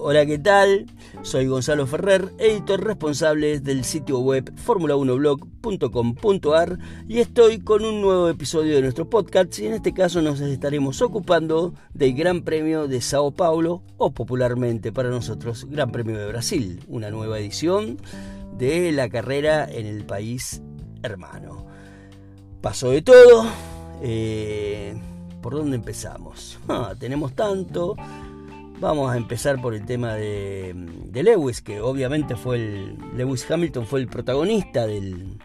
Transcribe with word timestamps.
Hola, 0.00 0.24
¿qué 0.26 0.38
tal? 0.38 0.86
Soy 1.22 1.48
Gonzalo 1.48 1.84
Ferrer, 1.88 2.32
editor 2.38 2.84
responsable 2.84 3.58
del 3.58 3.82
sitio 3.82 4.20
web 4.20 4.54
formula1blog.com.ar 4.54 6.78
y 7.08 7.18
estoy 7.18 7.58
con 7.58 7.84
un 7.84 8.00
nuevo 8.00 8.28
episodio 8.28 8.76
de 8.76 8.82
nuestro 8.82 9.10
podcast 9.10 9.58
y 9.58 9.66
en 9.66 9.72
este 9.72 9.92
caso 9.92 10.22
nos 10.22 10.40
estaremos 10.40 11.02
ocupando 11.02 11.74
del 11.94 12.14
Gran 12.14 12.42
Premio 12.42 12.86
de 12.86 13.00
Sao 13.00 13.32
Paulo 13.32 13.82
o 13.96 14.12
popularmente 14.12 14.92
para 14.92 15.10
nosotros 15.10 15.66
Gran 15.68 15.90
Premio 15.90 16.16
de 16.16 16.28
Brasil, 16.28 16.78
una 16.86 17.10
nueva 17.10 17.40
edición 17.40 17.98
de 18.56 18.92
la 18.92 19.08
carrera 19.08 19.68
en 19.68 19.86
el 19.86 20.04
país 20.04 20.62
hermano. 21.02 21.66
Pasó 22.60 22.90
de 22.90 23.02
todo. 23.02 23.46
Eh, 24.00 24.96
¿Por 25.42 25.54
dónde 25.54 25.74
empezamos? 25.74 26.60
Ah, 26.68 26.94
tenemos 26.96 27.34
tanto. 27.34 27.96
Vamos 28.80 29.10
a 29.10 29.16
empezar 29.16 29.60
por 29.60 29.74
el 29.74 29.84
tema 29.84 30.14
de, 30.14 30.72
Lewis, 31.12 31.60
que 31.60 31.80
obviamente 31.80 32.36
fue 32.36 32.56
el. 32.56 32.96
Lewis 33.16 33.50
Hamilton 33.50 33.86
fue 33.86 33.98
el 33.98 34.06
protagonista 34.06 34.86
del, 34.86 35.36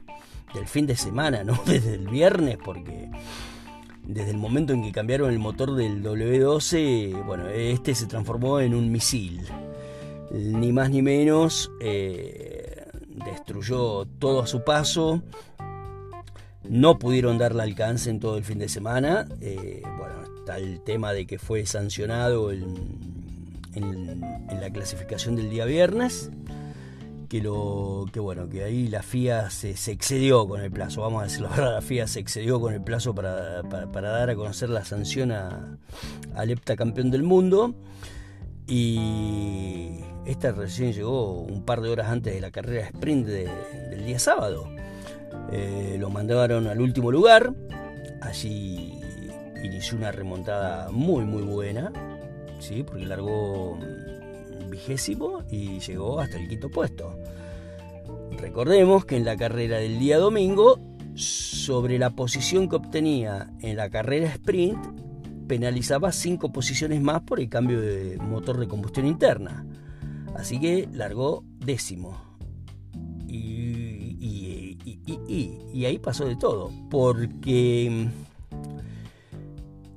fin 0.68 0.86
de 0.86 0.96
semana, 0.96 1.44
¿no? 1.44 1.60
Desde 1.66 1.96
el 1.96 2.08
viernes, 2.08 2.58
porque 2.64 3.10
desde 4.04 4.32
el 4.32 4.38
momento 4.38 4.74
en 4.74 4.84
que 4.84 4.92
cambiaron 4.92 5.32
el 5.32 5.40
motor 5.40 5.76
del 5.76 6.04
W12, 6.04 7.26
bueno, 7.26 7.48
este 7.48 7.96
se 7.96 8.06
transformó 8.06 8.60
en 8.60 8.76
un 8.76 8.92
misil. 8.92 9.42
Ni 10.30 10.72
más 10.72 10.92
ni 10.92 11.02
menos, 11.02 11.72
eh, 11.80 12.86
destruyó 13.26 14.06
todo 14.20 14.44
a 14.44 14.48
su 14.48 14.64
paso. 14.64 15.24
No 16.68 17.00
pudieron 17.00 17.38
darle 17.38 17.64
alcance 17.64 18.10
en 18.10 18.20
todo 18.20 18.38
el 18.38 18.44
fin 18.44 18.60
de 18.60 18.70
semana. 18.70 19.28
Eh, 19.42 19.82
bueno, 19.98 20.16
está 20.38 20.58
el 20.58 20.82
tema 20.82 21.14
de 21.14 21.26
que 21.26 21.40
fue 21.40 21.66
sancionado 21.66 22.52
el 22.52 23.23
en, 23.76 24.22
la 24.60 24.70
clasificación 24.72 25.36
del 25.36 25.50
día 25.50 25.66
viernes. 25.66 26.32
Que, 27.30 27.42
lo, 27.42 28.06
que 28.14 28.20
bueno, 28.20 28.48
que 28.48 28.64
ahí 28.64 28.88
la 28.88 29.02
FIA 29.02 29.50
se, 29.50 29.72
excedió 29.72 30.48
con 30.48 30.62
el 30.62 30.70
plazo, 30.72 31.02
vamos 31.02 31.22
a 31.22 31.24
decirlo 31.24 31.50
la 31.58 31.82
FIA 31.82 32.06
se 32.06 32.20
excedió 32.20 32.62
con 32.62 32.76
el 32.76 32.84
plazo 32.84 33.16
para, 33.16 33.64
dar 33.64 34.30
a 34.30 34.36
conocer 34.36 34.70
la 34.70 34.86
sanción 34.86 35.32
a, 35.32 35.80
al 36.36 36.52
heptacampeón 36.52 37.10
del 37.10 37.24
mundo. 37.24 37.74
Y 38.68 40.00
esta 40.26 40.52
recién 40.52 40.94
llegó 40.94 41.42
un 41.42 41.66
par 41.66 41.82
de 41.82 41.90
horas 41.90 42.10
antes 42.10 42.34
de 42.34 42.40
la 42.40 42.52
carrera 42.52 42.86
sprint 42.88 43.26
del 43.28 44.06
día 44.06 44.20
sábado. 44.20 44.70
Eh, 45.52 45.98
lo 46.00 46.10
mandaron 46.10 46.68
al 46.68 46.80
último 46.80 47.12
lugar. 47.12 47.54
Allí 48.22 49.00
inició 49.64 49.98
una 49.98 50.12
remontada 50.12 50.90
muy 50.92 51.26
muy 51.26 51.44
buena. 51.44 51.92
¿Sí? 52.64 52.84
porque 52.84 53.06
largó 53.06 53.78
vigésimo 54.70 55.44
y 55.52 55.80
llegó 55.80 56.20
hasta 56.20 56.38
el 56.38 56.48
quinto 56.48 56.70
puesto. 56.70 57.16
Recordemos 58.40 59.06
que 59.06 59.18
en 59.18 59.26
la 59.26 59.38
carrera 59.38 59.78
del 59.78 60.00
día 60.00 60.18
domingo, 60.18 60.80
sobre 61.16 62.00
la 62.00 62.12
posición 62.12 62.68
que 62.68 62.78
obtenía 62.78 63.52
en 63.62 63.78
la 63.78 63.90
carrera 63.90 64.28
sprint, 64.30 64.84
penalizaba 65.48 66.12
cinco 66.12 66.52
posiciones 66.52 67.02
más 67.02 67.22
por 67.22 67.40
el 67.40 67.50
cambio 67.50 67.80
de 67.82 68.18
motor 68.18 68.58
de 68.60 68.68
combustión 68.68 69.06
interna. 69.06 69.66
Así 70.36 70.60
que 70.60 70.90
largó 70.92 71.44
décimo. 71.60 72.20
Y, 73.28 74.18
y 75.74 75.86
ahí 75.86 76.00
pasó 76.00 76.26
de 76.26 76.36
todo. 76.36 76.72
Porque 76.90 78.08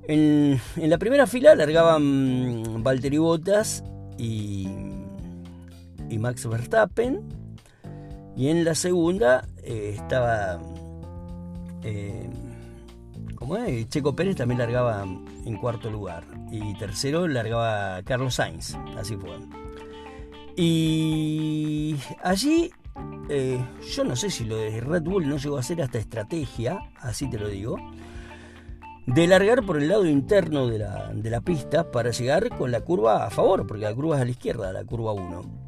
en, 0.09 0.61
la 0.77 0.99
primera 0.99 1.27
fila 1.27 1.55
largaban 1.55 2.83
Valtteri 2.83 3.19
Bottas 3.19 3.83
y, 4.19 4.69
y 6.09 6.19
Max 6.19 6.47
Verstappen. 6.49 7.21
Y 8.37 8.49
en 8.49 8.65
la 8.65 8.75
segunda 8.75 9.47
eh, 9.63 9.95
estaba. 9.97 10.61
Eh, 11.83 12.29
¿Cómo 13.35 13.57
es? 13.57 13.89
Checo 13.89 14.15
Pérez 14.15 14.37
también 14.37 14.59
largaba 14.59 15.03
en 15.03 15.57
cuarto 15.57 15.91
lugar. 15.91 16.25
Y 16.51 16.75
tercero 16.79 17.27
largaba 17.27 18.03
Carlos 18.03 18.35
Sainz. 18.35 18.77
Así 18.97 19.17
fue. 19.17 19.39
Y 20.57 21.97
allí. 22.23 22.71
Eh, 23.29 23.63
yo 23.95 24.05
no 24.05 24.17
sé 24.17 24.31
si 24.31 24.45
lo 24.45 24.57
de 24.57 24.81
Red 24.81 25.03
Bull 25.03 25.29
no 25.29 25.37
llegó 25.37 25.59
a 25.59 25.63
ser 25.63 25.83
hasta 25.83 25.99
estrategia, 25.99 26.79
así 27.03 27.29
te 27.29 27.39
lo 27.39 27.49
digo 27.49 27.77
de 29.07 29.27
largar 29.27 29.65
por 29.65 29.79
el 29.81 29.89
lado 29.89 30.05
interno 30.07 30.67
de 30.67 30.79
la, 30.79 31.41
pista 31.41 31.91
para 31.91 32.11
llegar 32.11 32.49
con 32.51 32.71
la 32.71 32.81
curva 32.81 33.25
a 33.25 33.31
favor, 33.31 33.67
porque 33.67 33.85
la 33.85 33.95
curva 33.95 34.17
es 34.17 34.23
a 34.23 34.25
la 34.25 34.31
izquierda, 34.31 34.73
la 34.73 34.85
curva 34.85 35.13
1. 35.13 35.67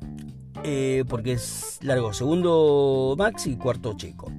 Eh, 0.64 1.04
porque 1.08 1.32
es 1.32 1.78
largo 1.82 2.12
segundo 2.12 3.14
Max 3.16 3.46
y 3.46 3.56
cuarto 3.56 3.94
Checo. 3.96 4.32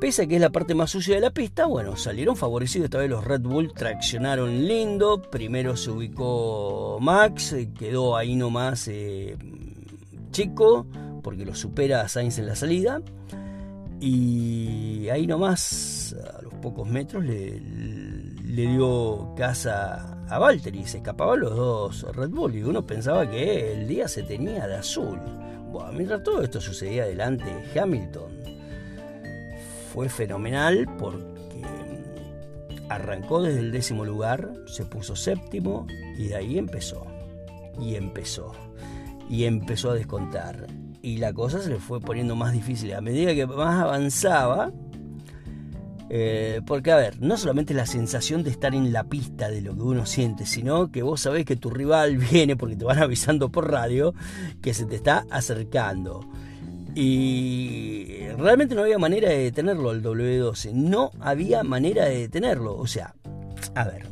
Pese 0.00 0.22
a 0.22 0.26
que 0.28 0.36
es 0.36 0.40
la 0.40 0.50
parte 0.50 0.76
más 0.76 0.92
sucia 0.92 1.16
de 1.16 1.20
la 1.20 1.32
pista, 1.32 1.66
bueno, 1.66 1.96
salieron 1.96 2.36
favorecidos. 2.36 2.84
Esta 2.84 2.98
vez 2.98 3.10
los 3.10 3.24
Red 3.24 3.40
Bull 3.40 3.72
traccionaron 3.72 4.68
lindo. 4.68 5.20
Primero 5.20 5.76
se 5.76 5.90
ubicó 5.90 6.98
Max, 7.00 7.56
quedó 7.76 8.16
ahí 8.16 8.36
nomás 8.36 8.86
eh, 8.86 9.36
Checo, 10.30 10.86
porque 11.20 11.44
lo 11.44 11.56
supera 11.56 12.08
Sainz 12.08 12.38
en 12.38 12.46
la 12.46 12.54
salida. 12.54 13.02
Y 14.00 15.08
ahí 15.08 15.26
nomás, 15.26 16.14
pocos 16.60 16.88
metros, 16.88 17.24
le, 17.24 17.60
dio 18.42 19.34
casa 19.36 20.24
a 20.28 20.38
Valtteri. 20.38 20.86
Se 20.86 20.98
escapaban 20.98 21.40
los 21.40 21.56
dos 21.56 22.06
Red 22.14 22.30
Bull 22.30 22.56
y 22.56 22.62
uno 22.62 22.86
pensaba 22.86 23.28
que 23.28 23.72
el 23.72 23.88
día 23.88 24.08
se 24.08 24.22
tenía 24.22 24.66
de 24.66 24.76
azul. 24.76 25.18
Bueno, 25.70 25.92
mientras 25.92 26.22
todo 26.22 26.42
esto 26.42 26.60
sucedía 26.60 27.04
delante, 27.04 27.44
Hamilton 27.78 28.30
fue 29.92 30.08
fenomenal 30.08 30.86
porque 30.98 31.62
arrancó 32.88 33.42
desde 33.42 33.60
el 33.60 33.72
décimo 33.72 34.04
lugar, 34.04 34.50
se 34.66 34.84
puso 34.84 35.16
séptimo 35.16 35.86
y 36.16 36.28
de 36.28 36.36
ahí 36.36 36.58
empezó. 36.58 37.06
Y 37.80 37.94
empezó. 37.94 38.52
Y 39.28 39.44
empezó 39.44 39.90
a 39.90 39.94
descontar 39.94 40.66
y 41.02 41.18
la 41.18 41.32
cosa 41.32 41.60
se 41.60 41.70
le 41.70 41.78
fue 41.78 42.00
poniendo 42.00 42.36
más 42.36 42.52
difícil 42.52 42.92
a 42.94 43.00
medida 43.00 43.34
que 43.34 43.46
más 43.46 43.82
avanzaba. 43.82 44.72
Eh, 46.10 46.62
porque, 46.66 46.90
a 46.90 46.96
ver, 46.96 47.20
no 47.20 47.36
solamente 47.36 47.74
la 47.74 47.86
sensación 47.86 48.42
de 48.42 48.50
estar 48.50 48.74
en 48.74 48.92
la 48.92 49.04
pista 49.04 49.50
de 49.50 49.60
lo 49.60 49.74
que 49.74 49.82
uno 49.82 50.06
siente, 50.06 50.46
sino 50.46 50.90
que 50.90 51.02
vos 51.02 51.20
sabés 51.20 51.44
que 51.44 51.56
tu 51.56 51.70
rival 51.70 52.16
viene, 52.32 52.56
porque 52.56 52.76
te 52.76 52.84
van 52.84 52.98
avisando 52.98 53.50
por 53.50 53.70
radio, 53.70 54.14
que 54.62 54.74
se 54.74 54.86
te 54.86 54.96
está 54.96 55.26
acercando. 55.30 56.20
Y 56.94 58.26
realmente 58.38 58.74
no 58.74 58.82
había 58.82 58.98
manera 58.98 59.28
de 59.28 59.38
detenerlo 59.38 59.90
al 59.90 60.02
W12. 60.02 60.72
No 60.72 61.10
había 61.20 61.62
manera 61.62 62.06
de 62.06 62.18
detenerlo. 62.18 62.76
O 62.76 62.86
sea, 62.86 63.14
a 63.74 63.84
ver, 63.84 64.08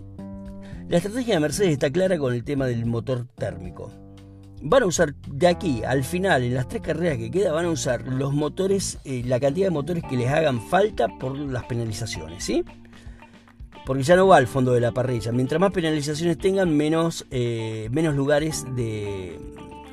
la 0.88 0.98
estrategia 0.98 1.34
de 1.34 1.40
Mercedes 1.40 1.72
está 1.72 1.90
clara 1.90 2.16
con 2.18 2.32
el 2.32 2.44
tema 2.44 2.66
del 2.66 2.86
motor 2.86 3.26
térmico 3.34 3.90
van 4.62 4.82
a 4.82 4.86
usar 4.86 5.14
de 5.14 5.46
aquí 5.46 5.82
al 5.84 6.04
final, 6.04 6.42
en 6.42 6.54
las 6.54 6.68
tres 6.68 6.82
carreras 6.82 7.18
que 7.18 7.30
queda, 7.30 7.52
van 7.52 7.66
a 7.66 7.70
usar 7.70 8.06
los 8.06 8.32
motores, 8.32 8.98
eh, 9.04 9.22
la 9.24 9.40
cantidad 9.40 9.66
de 9.66 9.70
motores 9.70 10.02
que 10.08 10.16
les 10.16 10.28
hagan 10.28 10.60
falta 10.60 11.08
por 11.08 11.38
las 11.38 11.64
penalizaciones, 11.64 12.44
¿sí? 12.44 12.64
Porque 13.84 14.02
ya 14.02 14.16
no 14.16 14.26
va 14.26 14.36
al 14.36 14.48
fondo 14.48 14.72
de 14.72 14.80
la 14.80 14.92
parrilla. 14.92 15.30
Mientras 15.30 15.60
más 15.60 15.70
penalizaciones 15.70 16.38
tengan, 16.38 16.76
menos, 16.76 17.26
eh, 17.30 17.88
menos 17.92 18.16
lugares 18.16 18.64
de, 18.74 19.38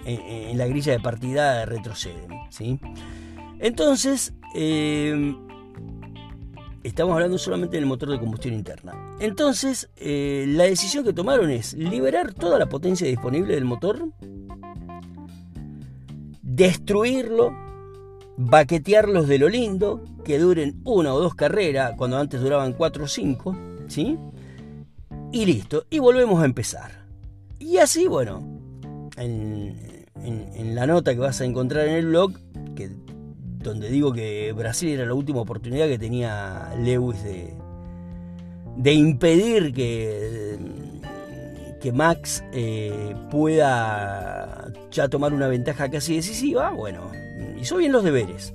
en, 0.06 0.57
la 0.57 0.66
grilla 0.66 0.94
de 0.94 1.00
partida 1.00 1.66
retroceden, 1.66 2.31
¿sí? 2.50 2.79
Entonces, 3.59 4.34
eh, 4.56 5.35
estamos 6.83 7.13
hablando 7.13 7.38
solamente 7.38 7.77
del 7.77 7.85
motor 7.85 8.09
de 8.09 8.19
combustión 8.19 8.53
interna. 8.53 8.93
Entonces, 9.19 9.90
la 9.97 10.63
decisión 10.63 11.03
que 11.03 11.13
tomaron 11.13 11.49
es 11.49 11.73
liberar 11.73 12.34
toda 12.34 12.59
la 12.59 12.67
potencia 12.67 13.08
disponible 13.08 13.55
del 13.55 13.66
motor 13.66 14.09
destruirlo, 16.53 17.52
baquetearlos 18.37 19.28
de 19.28 19.40
lo 19.40 19.49
lindo, 19.49 20.03
que 20.23 20.37
duren 20.37 20.81
una 20.84 21.13
o 21.13 21.19
dos 21.19 21.34
carreras, 21.34 21.93
cuando 21.97 22.17
antes 22.17 22.41
duraban 22.41 22.73
cuatro 22.73 23.05
o 23.05 23.08
cinco, 23.08 23.58
¿sí? 23.87 24.17
Y 25.31 25.46
listo, 25.46 25.85
y 25.90 25.97
volvemos 25.97 26.41
a 26.41 26.46
empezar. 26.46 27.05
Y 27.58 27.78
así, 27.78 28.08
bueno, 28.08 28.43
en, 29.17 30.75
la 30.75 30.85
nota 30.85 31.13
que 31.13 31.19
vas 31.19 31.41
a 31.41 31.46
encontrar 31.46 31.87
en 31.87 31.96
el 31.96 32.05
blog, 32.08 32.34
que, 32.75 32.91
donde 33.63 33.89
digo 33.89 34.11
que 34.13 34.51
Brasil 34.53 34.89
era 34.89 35.05
la 35.05 35.13
última 35.13 35.41
oportunidad 35.41 35.87
que 35.87 35.97
tenía 35.97 36.73
Lewis 36.79 37.23
de, 37.23 37.53
de 38.77 38.93
impedir 38.93 39.73
que 39.73 40.57
que 41.83 41.91
Max 41.91 42.41
eh, 42.53 43.13
pueda 43.29 44.71
ya 44.89 45.09
tomar 45.09 45.33
una 45.33 45.49
ventaja 45.49 45.91
casi 45.91 46.15
decisiva, 46.15 46.71
bueno, 46.71 47.11
hizo 47.59 47.75
bien 47.75 47.91
los 47.91 48.05
deberes. 48.05 48.53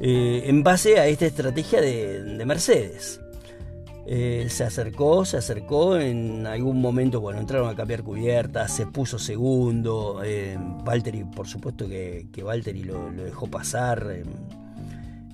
Eh, 0.00 0.44
en 0.46 0.62
base 0.62 1.00
a 1.00 1.08
esta 1.08 1.26
estrategia 1.26 1.80
de, 1.80 2.44
Mercedes. 2.46 3.20
Eh, 4.08 4.46
se 4.50 4.62
acercó, 4.62 5.24
se 5.24 5.36
acercó, 5.36 5.98
en 5.98 6.46
algún 6.46 6.80
momento, 6.80 7.20
bueno, 7.20 7.40
entraron 7.40 7.68
a 7.68 7.74
cambiar 7.74 8.04
cubiertas, 8.04 8.72
se 8.72 8.86
puso 8.86 9.18
segundo, 9.18 10.20
eh, 10.24 10.56
Valtteri, 10.84 11.24
por 11.24 11.48
supuesto 11.48 11.88
que, 11.88 12.28
que 12.32 12.44
Valtteri 12.44 12.84
lo, 12.84 13.10
dejó 13.10 13.48
pasar, 13.48 14.06
eh, 14.12 14.22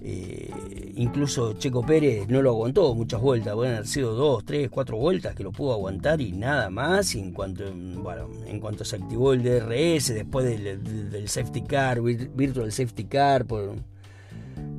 eh, 0.05 0.93
incluso 0.97 1.53
Checo 1.53 1.83
Pérez 1.83 2.27
no 2.29 2.43
lo 2.43 2.51
aguantó 2.51 2.93
muchas 2.95 3.21
vueltas, 3.21 3.55
pueden 3.55 3.75
haber 3.75 3.87
sido 3.87 4.15
dos, 4.15 4.45
tres, 4.45 4.69
cuatro 4.69 4.97
vueltas 4.97 5.35
que 5.37 5.45
lo 5.45 5.53
pudo 5.53 5.75
aguantar 5.75 6.21
y 6.21 6.33
nada 6.33 6.71
más, 6.71 7.15
en 7.15 7.33
cuanto, 7.33 7.65
bueno, 7.73 8.29
en 8.47 8.59
cuanto 8.59 8.85
se 8.85 8.97
activó 8.97 9.33
el 9.33 9.43
DRS, 9.43 10.15
después 10.15 10.45
del, 10.45 11.29
safety 11.29 11.63
car, 11.63 12.01
virtual 12.01 12.73
safety 12.73 13.05
car, 13.05 13.45
por 13.47 13.77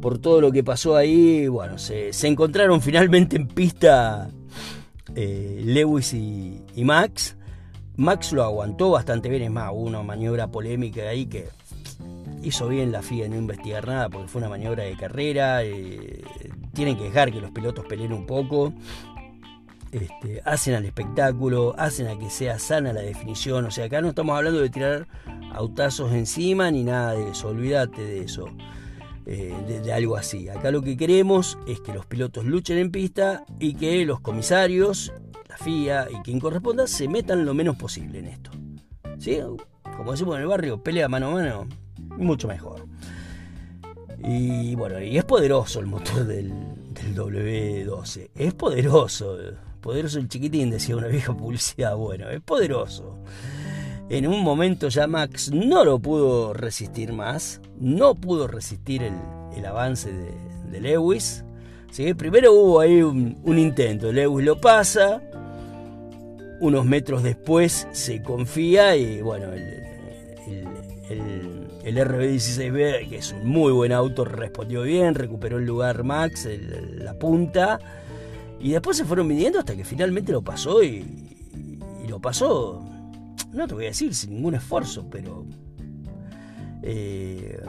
por 0.04 0.20
todo 0.20 0.42
lo 0.42 0.52
que 0.52 0.66
pasó 0.66 0.98
ahí, 0.98 1.48
bueno, 1.48 1.78
se, 1.78 2.12
encontraron 2.28 2.82
finalmente 2.82 3.38
en 3.38 3.48
pista 3.48 4.30
eh, 5.16 5.62
Lewis 5.64 6.14
y, 6.14 6.62
Max. 6.84 7.38
Max 7.96 8.34
lo 8.34 8.44
aguantó 8.44 8.92
bastante 8.92 9.30
bien, 9.30 9.44
es 9.44 9.52
más, 9.52 9.72
hubo 9.72 9.84
una 9.84 10.04
maniobra 10.04 10.48
polémica 10.48 11.04
ahí 11.04 11.28
que 11.28 11.48
hizo 12.42 12.68
bien 12.68 12.92
la 12.92 13.02
FIA 13.02 13.30
no 13.30 13.38
investigar 13.38 13.88
nada 13.88 14.10
porque 14.10 14.28
fue 14.28 14.40
una 14.40 14.50
maniobra 14.50 14.84
de 14.84 14.98
carrera. 14.98 15.64
Eh, 15.64 16.22
tienen 16.74 16.98
que 16.98 17.06
dejar 17.06 17.32
que 17.32 17.40
los 17.40 17.52
pilotos 17.52 17.86
peleen 17.86 18.12
un 18.12 18.26
poco. 18.26 18.74
Este, 19.94 20.42
hacen 20.44 20.74
al 20.74 20.84
espectáculo, 20.84 21.76
hacen 21.78 22.08
a 22.08 22.20
que 22.20 22.30
sea 22.30 22.60
sana 22.60 22.92
la 22.92 23.02
definición. 23.02 23.64
O 23.64 23.72
sea, 23.72 23.86
acá 23.86 24.02
no 24.02 24.10
estamos 24.10 24.36
hablando 24.36 24.60
de 24.60 24.70
tirar 24.70 25.08
autazos 25.54 26.12
encima 26.12 26.70
ni 26.72 26.84
nada 26.84 27.14
de 27.14 27.30
eso, 27.30 27.48
olvídate 27.48 28.04
de 28.04 28.24
eso. 28.24 28.50
Eh, 29.26 29.82
de, 29.84 29.94
algo 29.94 30.18
así. 30.18 30.50
Acá 30.50 30.72
lo 30.72 30.82
que 30.82 30.98
queremos 30.98 31.58
es 31.68 31.80
que 31.80 31.94
los 31.94 32.06
pilotos 32.06 32.46
luchen 32.46 32.78
en 32.78 32.92
pista 32.92 33.46
y 33.60 33.76
que 33.76 34.06
los 34.06 34.20
comisarios, 34.20 35.14
la 35.48 35.58
FIA 35.58 36.08
y 36.12 36.22
quien 36.24 36.40
corresponda 36.40 36.88
se 36.88 37.08
metan 37.08 37.46
lo 37.46 37.54
menos 37.54 37.78
posible 37.78 38.20
en 38.20 38.28
esto. 38.28 38.52
¿Sí? 39.20 39.40
Como 39.96 40.12
decimos 40.12 40.36
en 40.36 40.42
el 40.42 40.48
barrio, 40.48 40.84
pelea 40.84 41.08
mano 41.08 41.30
a 41.30 41.32
mano, 41.32 41.68
mucho 42.18 42.48
mejor. 42.48 42.86
Y 44.26 44.76
bueno, 44.76 45.02
y 45.02 45.18
es 45.18 45.26
poderoso 45.26 45.80
el 45.80 45.86
motor 45.86 46.26
del, 46.26 46.54
del 46.94 47.16
W12. 47.16 48.30
Es 48.36 48.54
poderoso. 48.54 49.38
Poderoso 49.82 50.20
el 50.20 50.30
chiquitín, 50.30 50.70
decía 50.70 50.96
una 50.96 51.08
vieja 51.08 51.36
publicidad. 51.36 51.96
Bueno, 51.96 52.30
es 52.30 52.42
poderoso. 52.42 53.20
En 54.10 54.28
un 54.28 54.44
momento 54.44 54.90
ya 54.90 55.08
Max 55.08 55.52
no 55.52 55.86
lo 55.86 56.00
pudo 56.00 56.54
resistir 56.54 57.14
más, 57.14 57.62
no 57.80 58.16
pudo 58.16 58.48
resistir 58.48 59.02
el, 59.04 59.66
avance 59.66 60.12
de, 60.12 60.82
Lewis. 60.82 61.46
¿sí? 61.92 62.14
Primero 62.14 62.52
hubo 62.54 62.80
ahí 62.82 63.02
un, 63.02 63.58
intento, 63.58 64.12
Lewis 64.12 64.46
lo 64.46 64.60
pasa, 64.60 65.22
unos 66.60 66.86
metros 66.86 67.24
después 67.24 67.88
se 67.92 68.22
confía 68.22 68.96
y 68.98 69.22
bueno, 69.22 69.54
el, 69.54 70.68
el, 71.86 71.98
RB16B, 71.98 73.08
que 73.10 73.18
es 73.18 73.32
un 73.32 73.48
muy 73.48 73.72
buen 73.72 73.92
auto, 73.92 74.26
respondió 74.26 74.82
bien, 74.82 75.16
recuperó 75.16 75.60
el 75.60 75.66
lugar 75.66 76.04
Max, 76.04 76.48
la 76.98 77.14
punta, 77.14 77.80
y 78.60 78.72
después 78.72 78.98
se 78.98 79.06
fueron 79.06 79.28
midiendo 79.28 79.60
hasta 79.60 79.76
que 79.76 79.86
finalmente 79.86 80.32
lo 80.32 80.42
pasó 80.42 80.84
y, 80.84 81.06
y 82.04 82.08
lo 82.08 82.20
pasó 82.20 82.93
no 83.54 83.68
te 83.68 83.74
voy 83.74 83.86
a 83.86 83.90
decir 83.90 84.14
sin 84.14 84.32
ningún 84.32 84.56
esfuerzo, 84.56 85.08
pero 85.10 85.46
eh, 86.82 87.62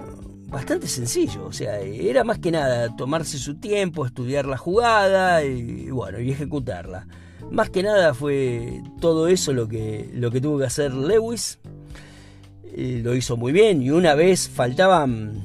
bastante 0.49 0.87
sencillo. 0.87 1.47
O 1.47 1.53
sea, 1.53 1.81
era 1.81 2.25
más 2.25 2.39
que 2.39 2.51
nada 2.51 2.95
tomarse 2.97 3.39
su 3.39 3.57
tiempo, 3.57 4.07
estudiar 4.07 4.47
la 4.47 4.57
jugada 4.57 5.45
y 5.45 5.91
bueno, 5.91 6.21
y 6.21 6.31
ejecutarla. 6.31 7.07
Más 7.51 7.71
que 7.71 7.83
nada 7.83 8.15
fue 8.15 8.83
todo 9.01 9.29
eso 9.29 9.53
lo 9.53 9.69
que, 9.69 10.11
lo 10.15 10.31
que 10.31 10.41
tuvo 10.41 10.59
que 10.59 10.65
hacer 10.65 10.93
Lewis. 10.95 11.59
Eh, 12.77 13.01
lo 13.05 13.15
hizo 13.15 13.37
muy 13.37 13.53
bien 13.53 13.83
y 13.83 13.91
una 13.91 14.15
vez 14.15 14.49
faltaban, 14.49 15.45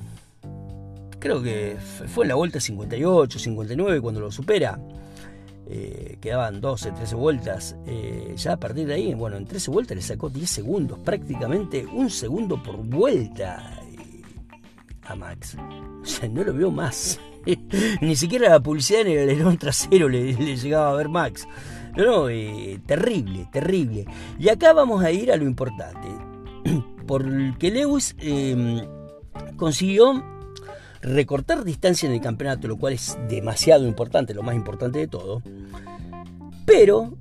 creo 1.19 1.43
que 1.43 1.77
fue 2.07 2.25
en 2.25 2.29
la 2.29 2.35
vuelta 2.35 2.59
58, 2.59 3.37
59 3.37 4.01
cuando 4.01 4.21
lo 4.21 4.31
supera 4.31 4.79
eh, 5.71 6.17
quedaban 6.19 6.61
12, 6.61 6.93
13 6.93 7.15
vueltas, 7.15 7.75
eh, 7.85 8.33
ya 8.35 8.53
a 8.53 8.57
partir 8.57 8.87
de 8.87 8.95
ahí, 8.95 9.13
bueno, 9.13 9.37
en 9.37 9.45
13 9.45 9.69
vueltas 9.69 9.95
le 9.95 10.01
sacó 10.01 10.27
10 10.27 10.49
segundos, 10.49 10.97
prácticamente 10.97 11.85
un 11.85 12.09
segundo 12.09 12.61
por 12.63 12.77
vuelta 12.77 13.79
eh, 13.83 14.23
a 15.03 15.15
Max. 15.15 15.55
O 16.01 16.05
sea, 16.05 16.27
no 16.27 16.43
lo 16.43 16.55
veo 16.55 16.71
más. 16.71 17.19
Ni 18.01 18.15
siquiera 18.15 18.49
la 18.49 18.59
publicidad 18.59 19.01
en 19.01 19.07
el 19.09 19.29
alerón 19.29 19.59
trasero 19.59 20.09
le, 20.09 20.33
llegaba 20.33 20.89
a 20.89 20.95
ver 20.95 21.07
Max. 21.07 21.47
No, 21.95 22.05
no, 22.05 22.25
terrible, 22.87 23.47
terrible. 23.51 24.05
Y 24.39 24.49
acá 24.49 24.73
vamos 24.73 25.03
a 25.03 25.11
ir 25.11 25.31
a 25.31 25.37
lo 25.37 25.45
importante. 25.45 26.07
Porque 27.05 27.69
Lewis 27.69 28.15
consiguió 29.55 30.23
recortar 31.01 31.63
distancia 31.63 32.07
en 32.07 32.13
el 32.13 32.21
campeonato, 32.21 32.67
lo 32.67 32.77
cual 32.77 32.93
es 32.93 33.17
demasiado 33.29 33.87
importante, 33.87 34.33
lo 34.33 34.43
más 34.43 34.55
importante 34.55 34.99
de 34.99 35.07
todo. 35.07 35.41
Pero, 36.65 37.17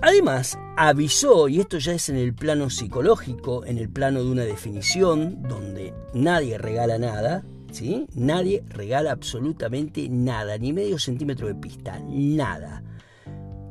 además, 0.00 0.58
avisó, 0.76 1.48
y 1.48 1.60
esto 1.60 1.78
ya 1.78 1.92
es 1.92 2.08
en 2.08 2.16
el 2.16 2.34
plano 2.34 2.70
psicológico, 2.70 3.64
en 3.64 3.78
el 3.78 3.88
plano 3.88 4.22
de 4.22 4.30
una 4.30 4.44
definición, 4.44 5.42
donde 5.42 5.92
nadie 6.14 6.58
regala 6.58 6.98
nada, 6.98 7.44
¿sí? 7.72 8.06
Nadie 8.14 8.64
regala 8.68 9.12
absolutamente 9.12 10.08
nada, 10.08 10.58
ni 10.58 10.72
medio 10.72 10.98
centímetro 10.98 11.48
de 11.48 11.54
pista, 11.54 12.00
nada. 12.08 12.82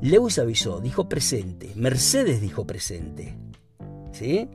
Lewis 0.02 0.38
avisó, 0.38 0.82
dijo 0.82 1.10
presente, 1.10 1.72
Mercedes 1.76 2.42
dijo 2.42 2.68
presente, 2.68 3.38
¿sí? 4.12 4.50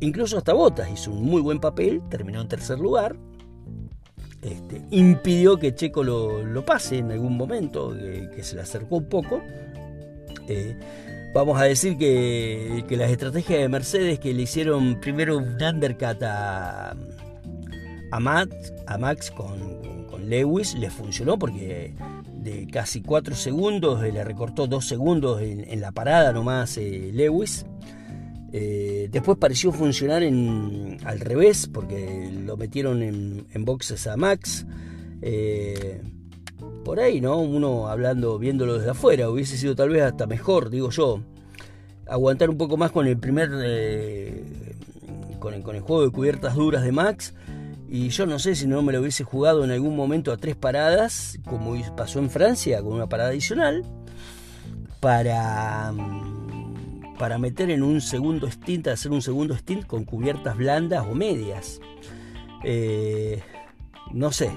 Incluso 0.00 0.38
hasta 0.38 0.52
Bottas 0.52 0.90
hizo 0.90 1.12
un 1.12 1.22
muy 1.22 1.40
buen 1.40 1.60
papel, 1.60 2.02
terminó 2.10 2.40
en 2.40 2.48
tercer 2.48 2.78
lugar, 2.78 3.16
este, 4.42 4.82
impidió 4.90 5.58
que 5.58 5.74
Checo 5.74 6.02
lo, 6.02 6.64
pase 6.64 6.98
en 6.98 7.10
algún 7.10 7.36
momento, 7.36 7.94
que, 7.94 8.42
se 8.42 8.56
le 8.56 8.62
acercó 8.62 8.96
un 8.96 9.08
poco. 9.08 9.42
Eh, 10.48 10.76
vamos 11.34 11.60
a 11.60 11.64
decir 11.64 11.98
que, 11.98 12.84
las 12.90 13.10
estrategias 13.10 13.60
de 13.60 13.68
Mercedes 13.68 14.18
que 14.18 14.32
le 14.32 14.42
hicieron 14.42 14.98
primero 15.00 15.36
un 15.36 15.62
undercut 15.62 16.22
a, 16.22 16.96
a, 18.10 18.20
Max, 18.20 18.72
a 18.86 18.98
Max 18.98 19.30
con, 19.30 19.80
Lewis 20.26 20.74
le 20.74 20.90
funcionó 20.90 21.38
porque 21.38 21.92
de 22.34 22.66
casi 22.68 23.02
4 23.02 23.34
segundos 23.34 24.00
le 24.02 24.22
recortó 24.22 24.66
2 24.66 24.86
segundos 24.86 25.40
en, 25.42 25.80
la 25.80 25.92
parada 25.92 26.32
nomás 26.32 26.76
eh, 26.76 27.10
Lewis. 27.12 27.66
Eh, 28.52 29.08
después 29.10 29.38
pareció 29.38 29.72
funcionar 29.72 30.22
en, 30.22 30.98
al 31.04 31.20
revés, 31.20 31.68
porque 31.72 32.30
lo 32.44 32.56
metieron 32.56 33.02
en, 33.02 33.64
boxes 33.64 34.06
a 34.06 34.16
Max. 34.16 34.66
Eh, 35.22 36.02
por 36.84 36.98
ahí, 37.00 37.20
¿no? 37.20 37.38
Uno 37.38 37.88
hablando, 37.88 38.38
viéndolo 38.38 38.78
desde 38.78 38.90
afuera, 38.90 39.30
hubiese 39.30 39.56
sido 39.56 39.76
tal 39.76 39.90
vez 39.90 40.02
hasta 40.02 40.26
mejor, 40.26 40.70
digo 40.70 40.90
yo. 40.90 41.20
Aguantar 42.06 42.50
un 42.50 42.58
poco 42.58 42.76
más 42.76 42.90
con 42.90 43.06
el 43.06 43.18
primer. 43.18 43.50
Eh, 43.62 44.44
con, 45.38 45.54
el, 45.54 45.62
con 45.62 45.76
el 45.76 45.82
juego 45.82 46.04
de 46.04 46.10
cubiertas 46.10 46.54
duras 46.54 46.82
de 46.82 46.92
Max. 46.92 47.34
Y 47.88 48.10
yo 48.10 48.24
no 48.26 48.38
sé 48.38 48.54
si 48.54 48.68
no 48.68 48.82
me 48.82 48.92
lo 48.92 49.00
hubiese 49.00 49.24
jugado 49.24 49.64
en 49.64 49.72
algún 49.72 49.96
momento 49.96 50.32
a 50.32 50.36
tres 50.36 50.54
paradas, 50.54 51.38
como 51.44 51.74
pasó 51.96 52.20
en 52.20 52.30
Francia, 52.30 52.80
con 52.82 52.92
una 52.92 53.08
parada 53.08 53.30
adicional, 53.30 53.84
para 55.00 55.92
para 57.20 57.36
meter 57.36 57.70
en 57.70 57.82
un 57.82 58.00
segundo 58.00 58.50
stint, 58.50 58.88
hacer 58.88 59.12
un 59.12 59.20
segundo 59.20 59.54
stint 59.54 59.84
con 59.86 60.06
cubiertas 60.06 60.56
blandas 60.56 61.04
o 61.06 61.14
medias. 61.14 61.78
Eh, 62.64 63.42
no 64.10 64.32
sé. 64.32 64.50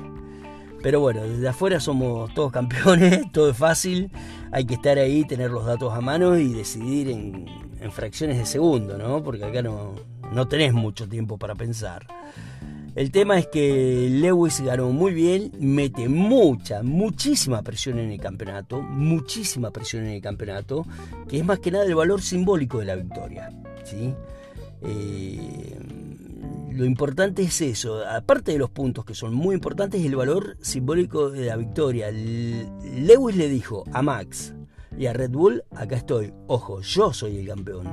Pero 0.82 1.02
bueno, 1.02 1.24
desde 1.24 1.46
afuera 1.50 1.82
somos 1.82 2.34
todos 2.34 2.54
campeones, 2.54 3.30
todo 3.34 3.50
es 3.50 3.58
fácil. 3.58 4.12
Hay 4.54 4.64
que 4.64 4.76
estar 4.76 4.98
ahí, 4.98 5.26
tener 5.26 5.52
los 5.52 5.66
datos 5.66 5.92
a 5.94 6.00
mano 6.00 6.38
y 6.38 6.54
decidir 6.54 7.10
en, 7.10 7.48
en 7.82 7.92
fracciones 7.92 8.38
de 8.38 8.46
segundo, 8.46 8.98
¿no? 8.98 9.22
Porque 9.22 9.44
acá 9.44 9.62
no, 9.62 9.96
no 10.32 10.48
tenés 10.48 10.72
mucho 10.72 11.10
tiempo 11.10 11.38
para 11.38 11.56
pensar. 11.56 12.08
El 12.96 13.10
tema 13.10 13.40
es 13.40 13.48
que 13.48 14.08
Lewis 14.12 14.62
ganó 14.62 14.92
muy 14.92 15.14
bien, 15.14 15.52
mete 15.60 16.08
mucha, 16.08 16.84
muchísima 16.84 17.64
presión 17.64 17.98
en 17.98 18.12
el 18.12 18.20
campeonato, 18.20 18.84
muchísima 18.84 19.72
presión 19.72 20.04
en 20.04 20.12
el 20.12 20.22
campeonato, 20.22 20.86
que 21.28 21.40
es 21.40 21.46
más 21.46 21.58
que 21.58 21.72
nada 21.72 21.86
el 21.86 21.96
valor 21.96 22.22
simbólico 22.22 22.80
de 22.80 22.86
la 22.86 22.96
victoria. 22.96 23.52
¿sí? 23.84 24.14
Eh, 24.84 25.80
lo 26.72 26.86
importante 26.86 27.42
es 27.42 27.62
eso, 27.62 28.08
aparte 28.08 28.52
de 28.52 28.60
los 28.60 28.70
puntos 28.70 29.06
que 29.06 29.16
son 29.16 29.34
muy 29.34 29.56
importantes, 29.56 30.06
el 30.06 30.16
valor 30.16 30.58
simbólico 30.62 31.32
de 31.32 31.46
la 31.48 31.56
victoria. 31.56 32.12
Lewis 32.12 33.36
le 33.36 33.50
dijo 33.50 33.86
a 33.92 34.04
Max 34.04 34.54
y 34.98 35.08
a 35.08 35.14
Red 35.14 35.32
Bull, 35.32 35.64
acá 35.76 35.96
estoy, 35.96 36.32
ojo, 36.46 36.82
yo 36.82 37.12
soy 37.12 37.38
el 37.38 37.48
campeón. 37.48 37.88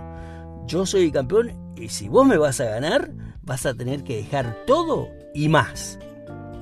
Yo 0.70 0.86
soy 0.86 1.06
el 1.06 1.12
campeón 1.12 1.50
y 1.76 1.88
si 1.88 2.08
vos 2.08 2.24
me 2.24 2.38
vas 2.38 2.60
a 2.60 2.66
ganar, 2.66 3.10
vas 3.42 3.66
a 3.66 3.74
tener 3.74 4.04
que 4.04 4.18
dejar 4.18 4.56
todo 4.68 5.08
y 5.34 5.48
más. 5.48 5.98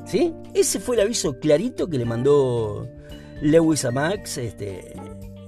¿Sí? 0.06 0.32
Ese 0.54 0.80
fue 0.80 0.96
el 0.96 1.02
aviso 1.02 1.38
clarito 1.38 1.88
que 1.88 1.98
le 1.98 2.06
mandó 2.06 2.88
Lewis 3.42 3.84
a 3.84 3.90
Max 3.90 4.38
este, 4.38 4.94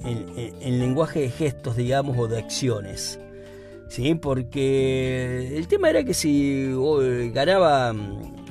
en, 0.04 0.78
lenguaje 0.78 1.20
de 1.20 1.30
gestos, 1.30 1.74
digamos, 1.74 2.18
o 2.18 2.28
de 2.28 2.36
acciones. 2.36 3.18
¿Sí? 3.88 4.14
Porque 4.14 5.56
el 5.56 5.66
tema 5.66 5.88
era 5.88 6.04
que 6.04 6.12
si 6.12 6.70
ganaba 7.32 7.94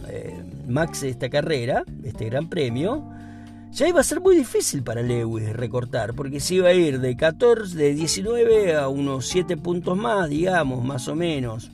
eh, 0.08 0.44
Max 0.68 1.04
esta 1.04 1.30
carrera, 1.30 1.84
este 2.04 2.26
gran 2.26 2.50
premio, 2.50 3.08
ya 3.72 3.88
iba 3.88 4.00
a 4.00 4.04
ser 4.04 4.20
muy 4.20 4.36
difícil 4.36 4.84
para 4.84 5.02
Lewis 5.02 5.54
recortar, 5.54 6.14
porque 6.14 6.40
se 6.40 6.56
iba 6.56 6.70
a 6.70 6.74
ir 6.74 7.00
de 7.00 7.16
14, 7.16 7.76
de 7.76 7.94
19 7.94 8.76
a 8.76 8.88
unos 8.88 9.28
7 9.28 9.58
puntos 9.58 9.98
más, 9.98 10.30
digamos, 10.30 10.84
más 10.84 11.08
o 11.08 11.16
menos, 11.16 11.72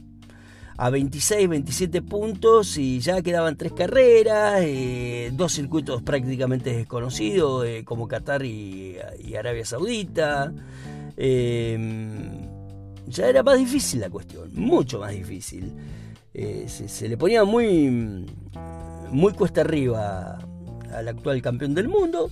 a 0.78 0.90
26, 0.90 1.48
27 1.48 2.02
puntos 2.02 2.78
y 2.78 3.00
ya 3.00 3.22
quedaban 3.22 3.56
tres 3.56 3.72
carreras, 3.72 4.62
eh, 4.62 5.32
dos 5.34 5.54
circuitos 5.54 6.02
prácticamente 6.02 6.76
desconocidos 6.76 7.66
eh, 7.66 7.84
como 7.86 8.08
Qatar 8.08 8.44
y, 8.46 8.98
Arabia 9.38 9.66
Saudita. 9.66 10.54
Em, 11.16 12.50
ya 13.08 13.28
era 13.30 13.42
más 13.44 13.58
difícil 13.58 14.02
la 14.02 14.10
cuestión, 14.10 14.50
mucho 14.54 15.00
más 15.00 15.12
difícil. 15.12 15.72
Eh, 16.34 16.66
se, 16.68 17.08
le 17.08 17.16
ponía 17.16 17.46
muy, 17.46 18.26
muy 19.12 19.32
cuesta 19.34 19.62
arriba 19.62 20.40
al 20.96 21.08
actual 21.08 21.42
campeón 21.42 21.74
del 21.74 21.88
mundo. 21.88 22.30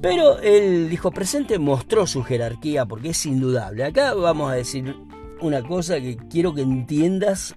Pero 0.00 0.38
el 0.40 0.92
hijo 0.92 1.10
presente 1.10 1.58
mostró 1.58 2.06
su 2.06 2.22
jerarquía 2.22 2.86
porque 2.86 3.10
es 3.10 3.26
indudable. 3.26 3.84
Acá 3.84 4.14
vamos 4.14 4.50
a 4.50 4.54
decir 4.54 4.94
una 5.40 5.62
cosa 5.62 6.00
que 6.00 6.16
quiero 6.16 6.54
que 6.54 6.62
entiendas 6.62 7.56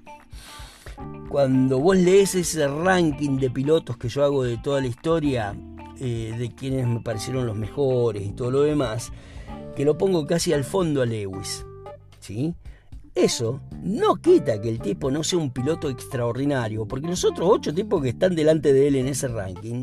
cuando 1.30 1.80
vos 1.80 1.96
lees 1.96 2.36
ese 2.36 2.68
ranking 2.68 3.38
de 3.38 3.50
pilotos 3.50 3.98
que 3.98 4.10
yo 4.10 4.24
hago 4.24 4.44
de 4.44 4.58
toda 4.58 4.82
la 4.82 4.88
historia, 4.88 5.56
eh, 6.00 6.34
de 6.38 6.50
quienes 6.56 6.88
me 6.88 7.02
parecieron 7.02 7.46
los 7.46 7.56
mejores 7.56 8.26
y 8.26 8.32
todo 8.32 8.52
lo 8.52 8.62
demás, 8.62 9.12
que 9.76 9.86
lo 9.86 9.98
pongo 9.98 10.26
casi 10.26 10.54
al 10.54 10.64
fondo 10.64 11.02
a 11.02 11.06
Lewis. 11.06 11.66
¿sí? 12.20 12.56
Eso 13.16 13.62
no 13.84 14.16
quita 14.16 14.60
que 14.62 14.70
el 14.70 14.80
tipo 14.80 15.12
no 15.12 15.24
sea 15.24 15.40
un 15.40 15.52
piloto 15.52 15.90
extraordinario, 15.90 16.86
porque 16.86 17.08
los 17.08 17.24
otros 17.26 17.50
ocho 17.52 17.74
tipos 17.74 18.02
que 18.02 18.10
están 18.10 18.36
delante 18.36 18.74
de 18.74 18.88
él 18.88 18.96
en 18.96 19.08
ese 19.08 19.28
ranking 19.28 19.82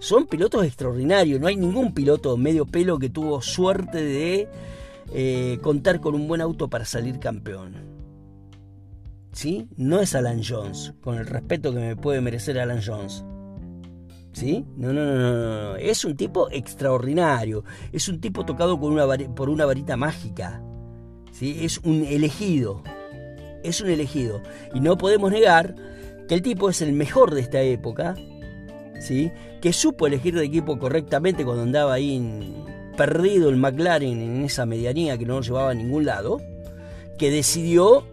son 0.00 0.26
pilotos 0.26 0.64
extraordinarios. 0.64 1.40
No 1.40 1.46
hay 1.46 1.56
ningún 1.56 1.94
piloto 1.94 2.36
medio 2.36 2.66
pelo 2.66 2.98
que 2.98 3.10
tuvo 3.10 3.40
suerte 3.40 4.02
de 4.02 4.48
eh, 5.14 5.58
contar 5.62 6.00
con 6.00 6.16
un 6.16 6.26
buen 6.26 6.40
auto 6.40 6.68
para 6.68 6.84
salir 6.84 7.20
campeón. 7.20 7.90
¿sí? 9.32 9.68
No 9.76 10.00
es 10.00 10.14
Alan 10.14 10.42
Jones, 10.46 10.94
con 11.00 11.16
el 11.16 11.26
respeto 11.26 11.72
que 11.72 11.80
me 11.80 11.96
puede 11.96 12.20
merecer 12.20 12.58
Alan 12.58 12.80
Jones. 12.84 13.24
¿Sí? 14.32 14.64
No, 14.76 14.92
no, 14.92 15.04
no, 15.04 15.16
no, 15.16 15.62
no. 15.72 15.76
Es 15.76 16.04
un 16.04 16.16
tipo 16.16 16.50
extraordinario. 16.50 17.64
Es 17.92 18.08
un 18.08 18.20
tipo 18.20 18.44
tocado 18.44 18.78
por 18.78 19.48
una 19.50 19.66
varita 19.66 19.96
mágica. 19.96 20.62
¿Sí? 21.32 21.58
Es 21.62 21.78
un 21.78 22.04
elegido. 22.04 22.82
Es 23.64 23.80
un 23.80 23.90
elegido. 23.90 24.40
Y 24.72 24.80
no 24.80 24.96
podemos 24.96 25.30
negar 25.32 25.74
que 26.28 26.34
el 26.34 26.42
tipo 26.42 26.70
es 26.70 26.80
el 26.80 26.92
mejor 26.92 27.34
de 27.34 27.40
esta 27.40 27.60
época. 27.60 28.14
Que 29.60 29.72
supo 29.72 30.06
elegir 30.06 30.34
de 30.34 30.44
equipo 30.44 30.78
correctamente 30.78 31.44
cuando 31.44 31.62
andaba 31.62 31.94
ahí 31.94 32.54
perdido 32.96 33.48
el 33.48 33.56
McLaren 33.56 34.20
en 34.20 34.44
esa 34.44 34.66
medianía 34.66 35.16
que 35.16 35.24
no 35.24 35.36
lo 35.36 35.40
llevaba 35.40 35.70
a 35.70 35.74
ningún 35.74 36.04
lado. 36.04 36.40
Que 37.18 37.30
decidió 37.30 38.04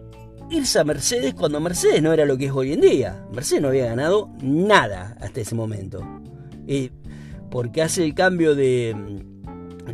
irse 0.50 0.78
a 0.78 0.84
Mercedes 0.84 1.34
cuando 1.34 1.60
Mercedes 1.60 2.02
no 2.02 2.12
era 2.12 2.24
lo 2.24 2.36
que 2.36 2.46
es 2.46 2.52
hoy 2.52 2.72
en 2.72 2.80
día. 2.80 3.24
Mercedes 3.32 3.62
no 3.62 3.68
había 3.68 3.86
ganado 3.86 4.30
nada 4.42 5.16
hasta 5.20 5.40
ese 5.40 5.54
momento. 5.54 6.02
Porque 7.50 7.82
hace 7.82 8.04
el 8.04 8.14
cambio 8.14 8.54
de, 8.54 8.94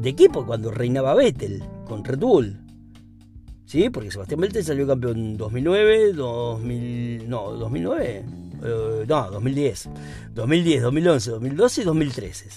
de, 0.00 0.08
equipo 0.08 0.44
cuando 0.44 0.70
reinaba 0.70 1.14
Vettel 1.14 1.62
con 1.86 2.04
Red 2.04 2.18
Bull. 2.18 2.60
¿Sí? 3.64 3.90
Porque 3.90 4.10
Sebastián 4.10 4.40
Vettel 4.40 4.64
salió 4.64 4.86
campeón 4.86 5.18
en 5.18 5.36
2009, 5.36 6.12
2000, 6.12 7.28
no, 7.28 7.52
2009, 7.52 8.24
eh, 8.64 9.04
no, 9.06 9.30
2010. 9.30 9.90
2010, 10.32 10.82
2011, 10.82 11.30
2012 11.30 11.80
y 11.80 11.84
2013. 11.84 12.48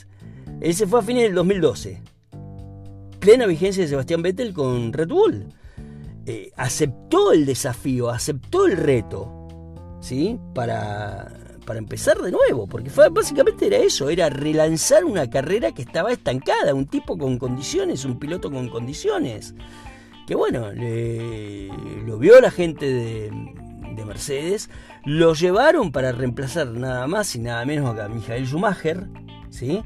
Él 0.62 0.74
se 0.74 0.88
fue 0.88 1.00
a 1.00 1.04
fines 1.04 1.24
del 1.24 1.36
2012. 1.36 2.02
Plena 3.20 3.46
vigencia 3.46 3.84
de 3.84 3.90
Sebastián 3.90 4.22
Vettel 4.22 4.54
con 4.54 4.94
Red 4.94 5.10
Bull. 5.10 5.46
Eh, 6.26 6.52
aceptó 6.56 7.32
el 7.32 7.46
desafío, 7.46 8.10
aceptó 8.10 8.66
el 8.66 8.78
reto, 8.78 9.48
¿sí? 10.02 10.38
Para, 10.54 11.32
para 11.66 11.80
empezar 11.80 12.18
de 12.18 12.32
nuevo, 12.32 12.68
porque 12.68 12.90
fue, 12.90 13.10
básicamente 13.10 13.68
era 13.68 13.78
eso, 13.78 14.10
era 14.10 14.30
relanzar 14.30 15.06
una 15.06 15.30
carrera 15.30 15.72
que 15.72 15.84
estaba 15.84 16.12
estancada, 16.12 16.74
un 16.74 16.88
tipo 16.88 17.18
con 17.18 17.38
condiciones, 17.38 18.04
un 18.04 18.20
piloto 18.20 18.52
con 18.52 18.68
condiciones. 18.70 19.56
Que 20.26 20.36
bueno, 20.36 20.74
lo 20.74 22.18
vio 22.18 22.42
la 22.42 22.52
gente 22.52 22.86
de, 22.86 23.32
de, 23.98 24.06
Mercedes, 24.06 24.70
lo 25.04 25.34
llevaron 25.34 25.92
para 25.92 26.12
reemplazar 26.12 26.68
nada 26.68 27.08
más 27.08 27.36
y 27.36 27.40
nada 27.40 27.66
menos 27.66 27.98
a 28.00 28.08
Michael 28.08 28.46
Schumacher, 28.46 29.08
¿sí? 29.50 29.84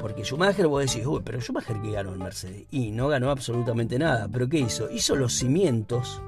Porque 0.00 0.24
Schumacher, 0.24 0.66
vos 0.66 0.90
decís, 0.90 1.06
uy, 1.06 1.20
pero 1.24 1.40
Schumacher 1.40 1.80
que 1.80 1.92
ganó 1.92 2.14
en 2.14 2.20
Mercedes. 2.20 2.66
Y 2.70 2.90
no 2.90 3.08
ganó 3.08 3.30
absolutamente 3.30 3.98
nada. 3.98 4.28
¿Pero 4.32 4.48
qué 4.48 4.58
hizo? 4.58 4.90
Hizo 4.90 5.14
los 5.14 5.34
cimientos 5.34 6.22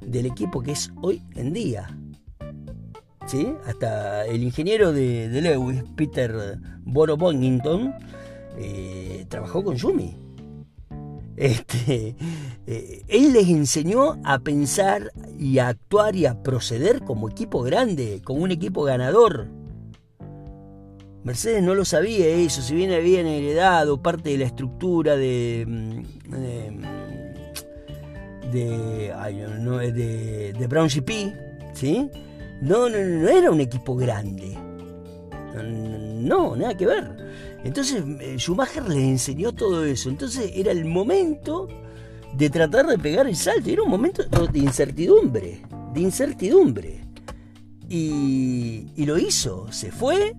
del 0.00 0.26
equipo 0.26 0.62
que 0.62 0.72
es 0.72 0.90
hoy 1.02 1.22
en 1.34 1.52
día. 1.52 1.96
¿Sí? 3.26 3.54
Hasta 3.66 4.26
el 4.26 4.42
ingeniero 4.42 4.92
de, 4.92 5.28
Lewis, 5.28 5.82
Peter 5.96 6.58
Boro 6.80 7.16
Bonington, 7.16 7.94
eh, 8.58 9.26
trabajó 9.28 9.62
con 9.62 9.76
Yumi. 9.76 10.16
Este, 11.36 12.14
eh, 12.66 13.02
él 13.08 13.32
les 13.32 13.48
enseñó 13.48 14.20
a 14.24 14.38
pensar 14.38 15.10
y 15.38 15.58
a 15.58 15.68
actuar 15.68 16.14
y 16.14 16.26
a 16.26 16.42
proceder 16.42 17.02
como 17.02 17.28
equipo 17.28 17.62
grande, 17.62 18.20
como 18.24 18.42
un 18.42 18.50
equipo 18.50 18.82
ganador. 18.84 19.48
Mercedes 21.24 21.62
no 21.62 21.74
lo 21.74 21.84
sabía 21.84 22.26
eso, 22.28 22.60
si 22.60 22.74
bien 22.74 22.92
habían 22.92 23.26
heredado 23.26 24.02
parte 24.02 24.30
de 24.30 24.38
la 24.38 24.44
estructura 24.44 25.16
de. 25.16 25.64
Mm, 25.66 26.02
de. 26.30 26.70
de, 29.92 30.52
de, 30.56 30.66
Brown 30.68 30.88
GP, 30.88 31.10
¿sí? 31.72 32.10
No, 32.60 32.88
no, 32.88 32.98
no 32.98 33.28
era 33.28 33.50
un 33.50 33.60
equipo 33.60 33.96
grande. 33.96 34.56
No, 35.62 36.56
nada 36.56 36.76
que 36.76 36.86
ver. 36.86 37.58
Entonces 37.64 38.02
eh, 38.20 38.36
Schumacher 38.38 38.88
les 38.88 38.98
enseñó 38.98 39.52
todo 39.52 39.84
eso. 39.84 40.08
Entonces 40.08 40.50
era 40.54 40.72
el 40.72 40.84
momento 40.84 41.68
de 42.36 42.50
tratar 42.50 42.86
de 42.86 42.98
pegar 42.98 43.26
el 43.26 43.36
salto. 43.36 43.70
Era 43.70 43.82
un 43.82 43.90
momento 43.90 44.22
de 44.24 44.58
incertidumbre. 44.58 45.62
De 45.92 46.00
incertidumbre. 46.00 47.04
Y, 47.88 48.88
y 48.96 49.06
lo 49.06 49.18
hizo. 49.18 49.70
Se 49.70 49.92
fue 49.92 50.34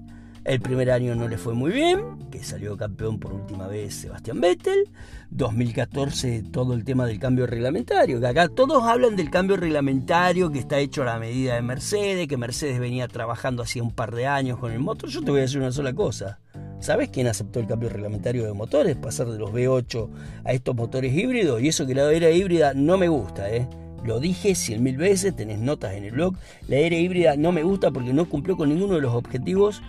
el 0.45 0.61
primer 0.61 0.91
año 0.91 1.15
no 1.15 1.27
le 1.27 1.39
fue 1.39 1.55
muy 1.55 1.71
bien, 1.71 2.29
que 2.29 2.43
salió 2.43 2.77
campeón 2.77 3.19
por 3.19 3.33
última 3.33 3.67
vez 3.67 3.95
Sebastián 3.95 4.39
Vettel. 4.39 4.89
2014 5.31 6.43
todo 6.51 6.75
el 6.75 6.85
tema 6.85 7.07
del 7.07 7.19
cambio 7.19 7.47
reglamentario, 7.47 8.19
que 8.19 8.27
acá 8.27 8.47
todos 8.47 8.83
hablan 8.83 9.15
del 9.15 9.31
cambio 9.31 9.57
reglamentario 9.57 10.51
que 10.51 10.59
está 10.59 10.77
hecho 10.77 11.01
a 11.01 11.05
la 11.05 11.19
medida 11.19 11.55
de 11.55 11.63
Mercedes, 11.63 12.27
que 12.27 12.37
Mercedes 12.37 12.79
venía 12.79 13.07
trabajando 13.07 13.63
hacía 13.63 13.81
un 13.81 13.91
par 13.91 14.13
de 14.13 14.27
años 14.27 14.59
con 14.59 14.71
el 14.71 14.79
motor. 14.79 15.09
Yo 15.09 15.23
te 15.23 15.31
voy 15.31 15.39
a 15.39 15.43
decir 15.43 15.59
una 15.59 15.71
sola 15.71 15.93
cosa. 15.93 16.39
¿Sabes 16.79 17.09
quién 17.09 17.25
aceptó 17.25 17.59
el 17.59 17.65
cambio 17.65 17.89
reglamentario 17.89 18.45
de 18.45 18.53
motores? 18.53 18.95
Pasar 18.95 19.27
de 19.27 19.39
los 19.39 19.51
V8 19.51 20.09
a 20.43 20.53
estos 20.53 20.75
motores 20.75 21.11
híbridos. 21.15 21.59
Y 21.61 21.69
eso 21.69 21.87
que 21.87 21.95
la 21.95 22.11
era 22.11 22.29
híbrida 22.29 22.75
no 22.75 22.97
me 22.97 23.07
gusta, 23.07 23.49
¿eh? 23.49 23.67
Lo 24.03 24.19
dije 24.19 24.53
cien 24.53 24.83
mil 24.83 24.97
veces, 24.97 25.35
tenés 25.35 25.57
notas 25.57 25.95
en 25.95 26.03
el 26.03 26.11
blog. 26.11 26.35
La 26.67 26.75
era 26.75 26.95
híbrida 26.95 27.35
no 27.35 27.51
me 27.51 27.63
gusta 27.63 27.89
porque 27.89 28.13
no 28.13 28.29
cumplió 28.29 28.55
con 28.55 28.69
ninguno 28.69 28.93
de 28.93 29.01
los 29.01 29.15
objetivos 29.15 29.81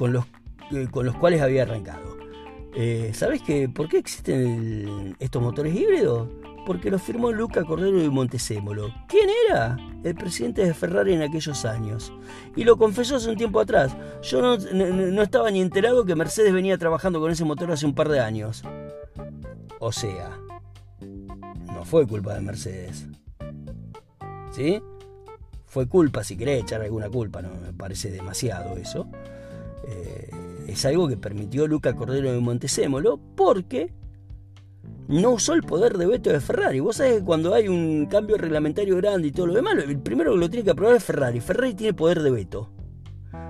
con 0.00 0.14
los, 0.14 0.24
eh, 0.70 0.88
con 0.90 1.04
los 1.04 1.14
cuales 1.14 1.42
había 1.42 1.64
arrancado. 1.64 2.16
Eh, 2.74 3.10
¿Sabes 3.12 3.42
que 3.42 3.68
por 3.68 3.86
qué 3.86 3.98
existen 3.98 5.14
estos 5.18 5.42
motores 5.42 5.74
híbridos? 5.74 6.26
Porque 6.64 6.90
los 6.90 7.02
firmó 7.02 7.30
Luca 7.32 7.64
Cordero 7.64 7.98
de 7.98 8.08
Montesémolo. 8.08 8.94
¿Quién 9.08 9.28
era? 9.46 9.76
El 10.02 10.14
presidente 10.14 10.64
de 10.64 10.72
Ferrari 10.72 11.12
en 11.12 11.20
aquellos 11.20 11.66
años. 11.66 12.14
Y 12.56 12.64
lo 12.64 12.78
confesó 12.78 13.16
hace 13.16 13.28
un 13.28 13.36
tiempo 13.36 13.60
atrás. 13.60 13.94
Yo 14.22 14.40
no, 14.40 14.56
no 14.56 15.22
estaba 15.22 15.50
ni 15.50 15.60
enterado 15.60 16.06
que 16.06 16.16
Mercedes 16.16 16.54
venía 16.54 16.78
trabajando 16.78 17.20
con 17.20 17.30
ese 17.30 17.44
motor 17.44 17.70
hace 17.70 17.84
un 17.84 17.94
par 17.94 18.08
de 18.08 18.20
años. 18.20 18.62
O 19.80 19.92
sea, 19.92 20.30
no 21.74 21.84
fue 21.84 22.06
culpa 22.06 22.32
de 22.32 22.40
Mercedes. 22.40 23.06
¿Sí? 24.50 24.80
Fue 25.66 25.86
culpa, 25.86 26.24
si 26.24 26.38
querés 26.38 26.62
echar 26.62 26.80
alguna 26.80 27.10
culpa, 27.10 27.42
no 27.42 27.50
me 27.50 27.74
parece 27.74 28.10
demasiado 28.10 28.78
eso. 28.78 29.06
Eh, 29.86 30.30
es 30.68 30.84
algo 30.84 31.08
que 31.08 31.16
permitió 31.16 31.66
Luca 31.66 31.94
Cordero 31.94 32.32
de 32.32 32.38
Montesémolo 32.40 33.18
porque 33.36 33.92
no 35.08 35.30
usó 35.32 35.54
el 35.54 35.62
poder 35.62 35.98
de 35.98 36.06
veto 36.06 36.30
de 36.30 36.40
Ferrari. 36.40 36.80
Vos 36.80 36.96
sabés 36.96 37.18
que 37.18 37.24
cuando 37.24 37.52
hay 37.52 37.68
un 37.68 38.06
cambio 38.06 38.36
reglamentario 38.36 38.96
grande 38.96 39.28
y 39.28 39.32
todo 39.32 39.48
lo 39.48 39.54
demás, 39.54 39.74
el 39.76 39.98
primero 39.98 40.32
que 40.32 40.38
lo 40.38 40.48
tiene 40.48 40.64
que 40.64 40.70
aprobar 40.70 40.96
es 40.96 41.04
Ferrari. 41.04 41.40
Ferrari 41.40 41.74
tiene 41.74 41.94
poder 41.94 42.22
de 42.22 42.30
veto. 42.30 42.70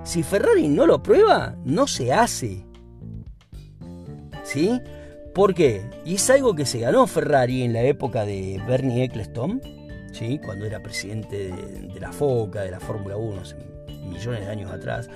Si 0.05 0.23
Ferrari 0.23 0.69
no 0.69 0.87
lo 0.87 0.97
aprueba, 0.97 1.57
no 1.65 1.87
se 1.87 2.13
hace. 2.13 2.65
¿Sí? 4.43 4.81
¿Por 5.35 5.55
qué? 5.55 5.83
Y 6.05 6.15
es 6.15 6.31
algo 6.31 6.55
que 6.55 6.67
se 6.67 6.81
ganó 6.81 7.07
Ferrari 7.07 7.63
en 7.63 7.73
la 7.73 7.83
época 7.83 8.25
de 8.25 8.61
Bernie 8.67 9.05
Eccleston, 9.05 9.61
¿sí? 10.13 10.41
cuando 10.45 10.65
era 10.67 10.83
presidente 10.83 11.53
de, 11.53 12.01
la 12.01 12.13
FOCA, 12.13 12.63
de 12.63 12.71
la 12.71 12.81
Fórmula 12.81 13.17
1, 13.17 13.41
hace 13.41 13.57
millones 14.09 14.41
de 14.41 14.51
años 14.51 14.73
atrás. 14.73 15.09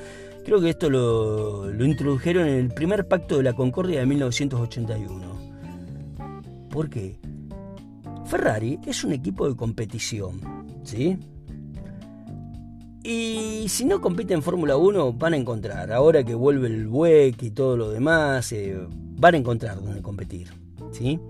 Creo 0.45 0.61
que 0.61 0.71
esto 0.71 0.91
lo, 0.91 1.85
introdujeron 1.85 2.47
en 2.47 2.57
el 2.57 2.69
primer 2.69 3.09
pacto 3.09 3.39
de 3.39 3.43
la 3.43 3.55
Concordia 3.55 4.01
de 4.01 4.07
1981. 4.07 6.69
¿Por 6.71 6.91
qué? 6.91 7.19
Ferrari 8.27 8.79
es 8.87 9.05
un 9.05 9.13
equipo 9.13 9.49
de 9.49 9.57
competición, 9.57 10.41
¿sí? 10.83 11.19
Y 13.03 13.67
si 13.69 13.85
no 13.85 14.01
compite 14.01 14.35
en 14.35 14.43
Fórmula 14.43 14.77
1, 14.77 15.15
van 15.15 15.35
a 15.35 15.37
encontrar, 15.37 15.93
ahora 15.93 16.25
que 16.25 16.35
vuelve 16.35 16.69
el 16.69 16.89
WEC 16.89 17.43
y 17.43 17.51
todo 17.51 17.77
lo 17.77 17.91
demás, 17.91 18.51
eh, 18.53 18.79
van 18.91 19.35
a 19.35 19.39
encontrar 19.39 19.83
donde 19.83 20.03
competir. 20.03 20.49
¿sí? 20.91 21.21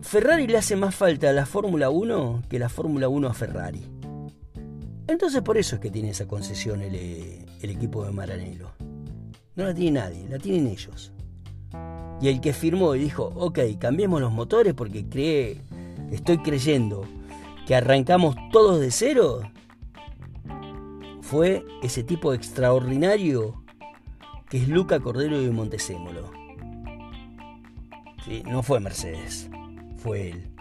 Ferrari 0.00 0.46
le 0.46 0.58
hace 0.58 0.76
más 0.76 0.94
falta 0.94 1.30
a 1.30 1.32
la 1.32 1.46
Fórmula 1.46 1.90
1 1.90 2.42
que 2.48 2.58
la 2.58 2.68
Fórmula 2.68 3.08
1 3.08 3.28
a 3.28 3.34
Ferrari. 3.34 3.91
Entonces 5.12 5.42
por 5.42 5.58
eso 5.58 5.76
es 5.76 5.80
que 5.82 5.90
tiene 5.90 6.08
esa 6.08 6.26
concesión 6.26 6.80
el, 6.80 6.94
el 6.94 7.70
equipo 7.70 8.02
de 8.02 8.12
Maranello. 8.12 8.70
No 9.54 9.64
la 9.64 9.74
tiene 9.74 10.00
nadie, 10.00 10.26
la 10.26 10.38
tienen 10.38 10.68
ellos. 10.68 11.12
Y 12.22 12.28
el 12.28 12.40
que 12.40 12.54
firmó 12.54 12.94
y 12.94 13.00
dijo, 13.00 13.30
ok, 13.36 13.58
cambiemos 13.78 14.22
los 14.22 14.32
motores 14.32 14.72
porque 14.72 15.06
cree, 15.06 15.60
estoy 16.10 16.38
creyendo 16.38 17.06
que 17.66 17.74
arrancamos 17.74 18.36
todos 18.52 18.80
de 18.80 18.90
cero 18.90 19.42
fue 21.20 21.62
ese 21.82 22.02
tipo 22.02 22.32
extraordinario 22.32 23.62
que 24.48 24.62
es 24.62 24.68
Luca 24.68 24.98
Cordero 25.00 25.40
de 25.42 25.50
Montecémolo. 25.50 26.30
No 28.46 28.62
fue 28.62 28.80
Mercedes, 28.80 29.50
fue 29.96 30.30
él. 30.30 30.51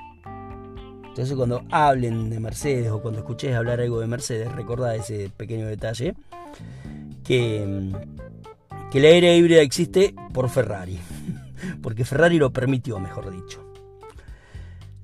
Entonces 1.12 1.36
cuando 1.36 1.66
hablen 1.72 2.30
de 2.30 2.40
Mercedes 2.40 2.90
o 2.90 3.02
cuando 3.02 3.20
escuches 3.20 3.54
hablar 3.54 3.82
algo 3.82 4.00
de 4.00 4.08
Mercedes, 4.08 4.50
recordá 4.54 4.96
ese 4.96 5.30
pequeño 5.30 5.68
detalle, 5.68 6.16
que, 7.26 7.92
que 8.90 9.00
la 9.02 9.10
era 9.10 9.34
híbrida 9.34 9.62
existe 9.62 10.16
por 10.34 10.50
Ferrari, 10.50 10.98
porque 11.84 12.06
Ferrari 12.06 12.38
lo 12.38 12.54
permitió, 12.54 12.98
mejor 12.98 13.30
dicho. 13.30 13.62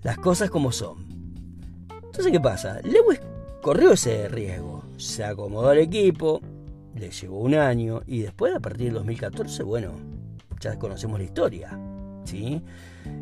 Las 0.02 0.18
cosas 0.18 0.50
como 0.50 0.72
son. 0.72 1.06
Entonces, 2.06 2.32
¿qué 2.32 2.40
pasa? 2.40 2.80
Lewis 2.84 3.20
corrió 3.62 3.92
ese 3.92 4.30
riesgo, 4.30 4.86
se 4.96 5.26
acomodó 5.26 5.72
al 5.72 5.80
equipo, 5.80 6.40
le 6.96 7.12
llevó 7.12 7.40
un 7.40 7.56
año 7.56 8.02
y 8.08 8.20
después, 8.22 8.56
a 8.56 8.62
partir 8.62 8.86
del 8.86 8.94
2014, 8.94 9.62
bueno, 9.64 9.92
ya 10.62 10.80
conocemos 10.80 11.20
la 11.20 11.26
historia. 11.26 11.78
¿Sí? 12.28 12.62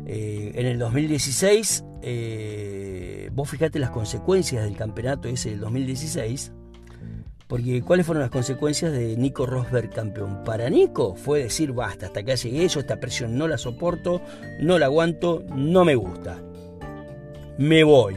Eh, 0.06 0.52
en 0.54 0.66
el 0.66 0.78
2016, 0.78 1.84
eh, 2.02 3.30
vos 3.32 3.48
fijate 3.48 3.78
las 3.78 3.90
consecuencias 3.90 4.64
del 4.64 4.76
campeonato 4.76 5.28
ese 5.28 5.50
del 5.50 5.60
2016. 5.60 6.52
Porque 7.46 7.80
¿cuáles 7.82 8.04
fueron 8.04 8.22
las 8.22 8.32
consecuencias 8.32 8.90
de 8.90 9.16
Nico 9.16 9.46
Rosberg 9.46 9.90
campeón? 9.90 10.42
Para 10.44 10.68
Nico 10.68 11.14
fue 11.14 11.44
decir, 11.44 11.72
basta, 11.72 12.06
hasta 12.06 12.20
acá 12.20 12.34
llegué 12.34 12.66
yo, 12.66 12.80
esta 12.80 12.98
presión 12.98 13.38
no 13.38 13.46
la 13.46 13.56
soporto, 13.56 14.20
no 14.60 14.80
la 14.80 14.86
aguanto, 14.86 15.44
no 15.54 15.84
me 15.84 15.94
gusta. 15.94 16.42
Me 17.56 17.84
voy 17.84 18.16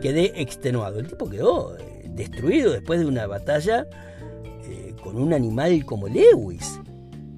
quedé 0.00 0.32
extenuado. 0.40 0.98
El 0.98 1.06
tipo 1.06 1.28
quedó 1.28 1.76
eh, 1.78 2.02
destruido 2.08 2.72
después 2.72 2.98
de 2.98 3.06
una 3.06 3.26
batalla 3.26 3.86
con 5.02 5.16
un 5.16 5.32
animal 5.32 5.84
como 5.84 6.08
Lewis. 6.08 6.80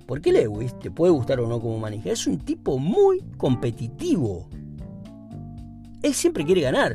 Porque 0.06 0.32
Lewis, 0.32 0.78
te 0.78 0.90
puede 0.90 1.12
gustar 1.12 1.40
o 1.40 1.46
no 1.46 1.60
como 1.60 1.78
maneja, 1.78 2.10
es 2.10 2.26
un 2.26 2.38
tipo 2.38 2.78
muy 2.78 3.22
competitivo. 3.36 4.48
Él 6.02 6.14
siempre 6.14 6.44
quiere 6.44 6.60
ganar. 6.60 6.94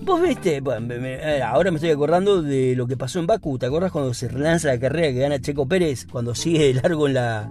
Vos 0.00 0.22
viste, 0.22 0.62
eh, 0.62 1.42
ahora 1.42 1.70
me 1.70 1.76
estoy 1.76 1.90
acordando 1.90 2.40
de 2.42 2.74
lo 2.76 2.86
que 2.86 2.96
pasó 2.96 3.18
en 3.18 3.26
Baku. 3.26 3.58
¿Te 3.58 3.66
acordás 3.66 3.92
cuando 3.92 4.14
se 4.14 4.30
lanza 4.30 4.68
la 4.68 4.78
carrera 4.78 5.08
que 5.08 5.20
gana 5.20 5.40
Checo 5.40 5.66
Pérez? 5.66 6.06
Cuando 6.06 6.34
sigue 6.34 6.72
de 6.72 6.74
largo 6.74 7.08
en 7.08 7.14
la, 7.14 7.50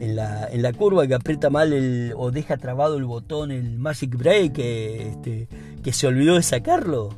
en 0.00 0.16
la, 0.16 0.48
en 0.50 0.62
la 0.62 0.72
curva 0.72 1.06
que 1.06 1.14
aprieta 1.14 1.50
mal 1.50 1.72
el, 1.72 2.12
o 2.16 2.30
deja 2.30 2.56
trabado 2.56 2.96
el 2.96 3.04
botón, 3.04 3.50
el 3.50 3.78
Magic 3.78 4.16
Break, 4.16 4.58
este, 4.58 5.48
que 5.82 5.92
se 5.92 6.06
olvidó 6.06 6.34
de 6.36 6.42
sacarlo. 6.42 7.10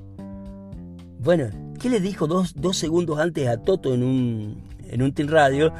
Bueno, 1.20 1.48
¿qué 1.80 1.88
le 1.88 2.00
dijo 2.00 2.26
dos, 2.26 2.54
segundos 2.72 3.18
antes 3.18 3.48
a 3.48 3.58
Toto 3.58 3.94
en 3.94 4.02
un, 4.02 4.62
en 4.88 5.02
un 5.02 5.12
Team 5.12 5.28
Radio? 5.28 5.72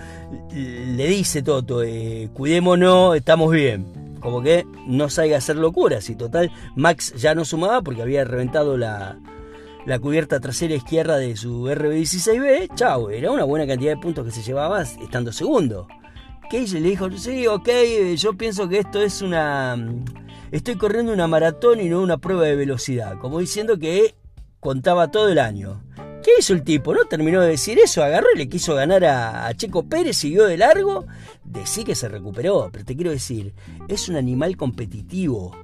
Le 0.53 1.07
dice 1.07 1.43
Toto, 1.43 1.83
eh, 1.83 2.29
cuidémonos, 2.33 3.17
estamos 3.17 3.53
bien. 3.53 4.17
Como 4.21 4.43
que 4.43 4.67
no 4.87 5.09
salga 5.09 5.37
a 5.37 5.39
hacer 5.39 5.57
locuras. 5.57 6.09
Y 6.11 6.17
total, 6.17 6.51
Max 6.75 7.15
ya 7.17 7.35
no 7.35 7.45
sumaba 7.45 7.83
porque 7.83 8.03
había 8.03 8.25
reventado 8.25 8.77
la, 8.77 9.19
la 9.85 9.99
cubierta 9.99 10.41
trasera 10.41 10.75
izquierda 10.75 11.17
de 11.17 11.37
su 11.37 11.67
RB16B. 11.67 12.75
Chao, 12.75 13.11
era 13.11 13.31
una 13.31 13.45
buena 13.45 13.67
cantidad 13.67 13.95
de 13.95 14.01
puntos 14.01 14.25
que 14.25 14.33
se 14.33 14.43
llevaba 14.43 14.83
estando 14.83 15.33
segundo. 15.33 15.87
Casey 16.51 16.81
le 16.81 16.91
dijo, 16.91 17.11
sí, 17.13 17.47
ok, 17.47 17.69
yo 18.17 18.37
pienso 18.37 18.69
que 18.69 18.79
esto 18.79 19.03
es 19.03 19.21
una 19.21 19.77
estoy 20.51 20.77
corriendo 20.77 21.13
una 21.13 21.27
maratón 21.27 21.81
y 21.81 21.89
no 21.89 22.01
una 22.01 22.19
prueba 22.19 22.45
de 22.45 22.57
velocidad, 22.57 23.19
como 23.19 23.41
diciendo 23.41 23.79
que 23.79 24.15
contaba 24.61 25.11
todo 25.11 25.29
el 25.29 25.39
año. 25.39 25.83
¿Qué 26.27 26.33
hizo 26.41 26.55
el 26.55 26.65
tipo? 26.65 26.93
No 26.93 27.05
terminó 27.05 27.41
de 27.41 27.51
decir 27.51 27.79
eso, 27.79 28.03
agarró 28.03 28.27
y 28.35 28.39
le 28.39 28.49
quiso 28.49 28.75
ganar 28.75 29.05
a, 29.05 29.55
Checo 29.55 29.85
Pérez, 29.85 30.17
siguió 30.17 30.47
de 30.47 30.57
largo. 30.57 31.07
Decí 31.45 31.85
que 31.85 31.95
se 31.95 32.09
recuperó, 32.09 32.69
pero 32.73 32.85
te 32.85 32.97
quiero 32.97 33.13
decir, 33.13 33.55
es 33.87 34.09
un 34.09 34.17
animal 34.17 34.57
competitivo. 34.57 35.57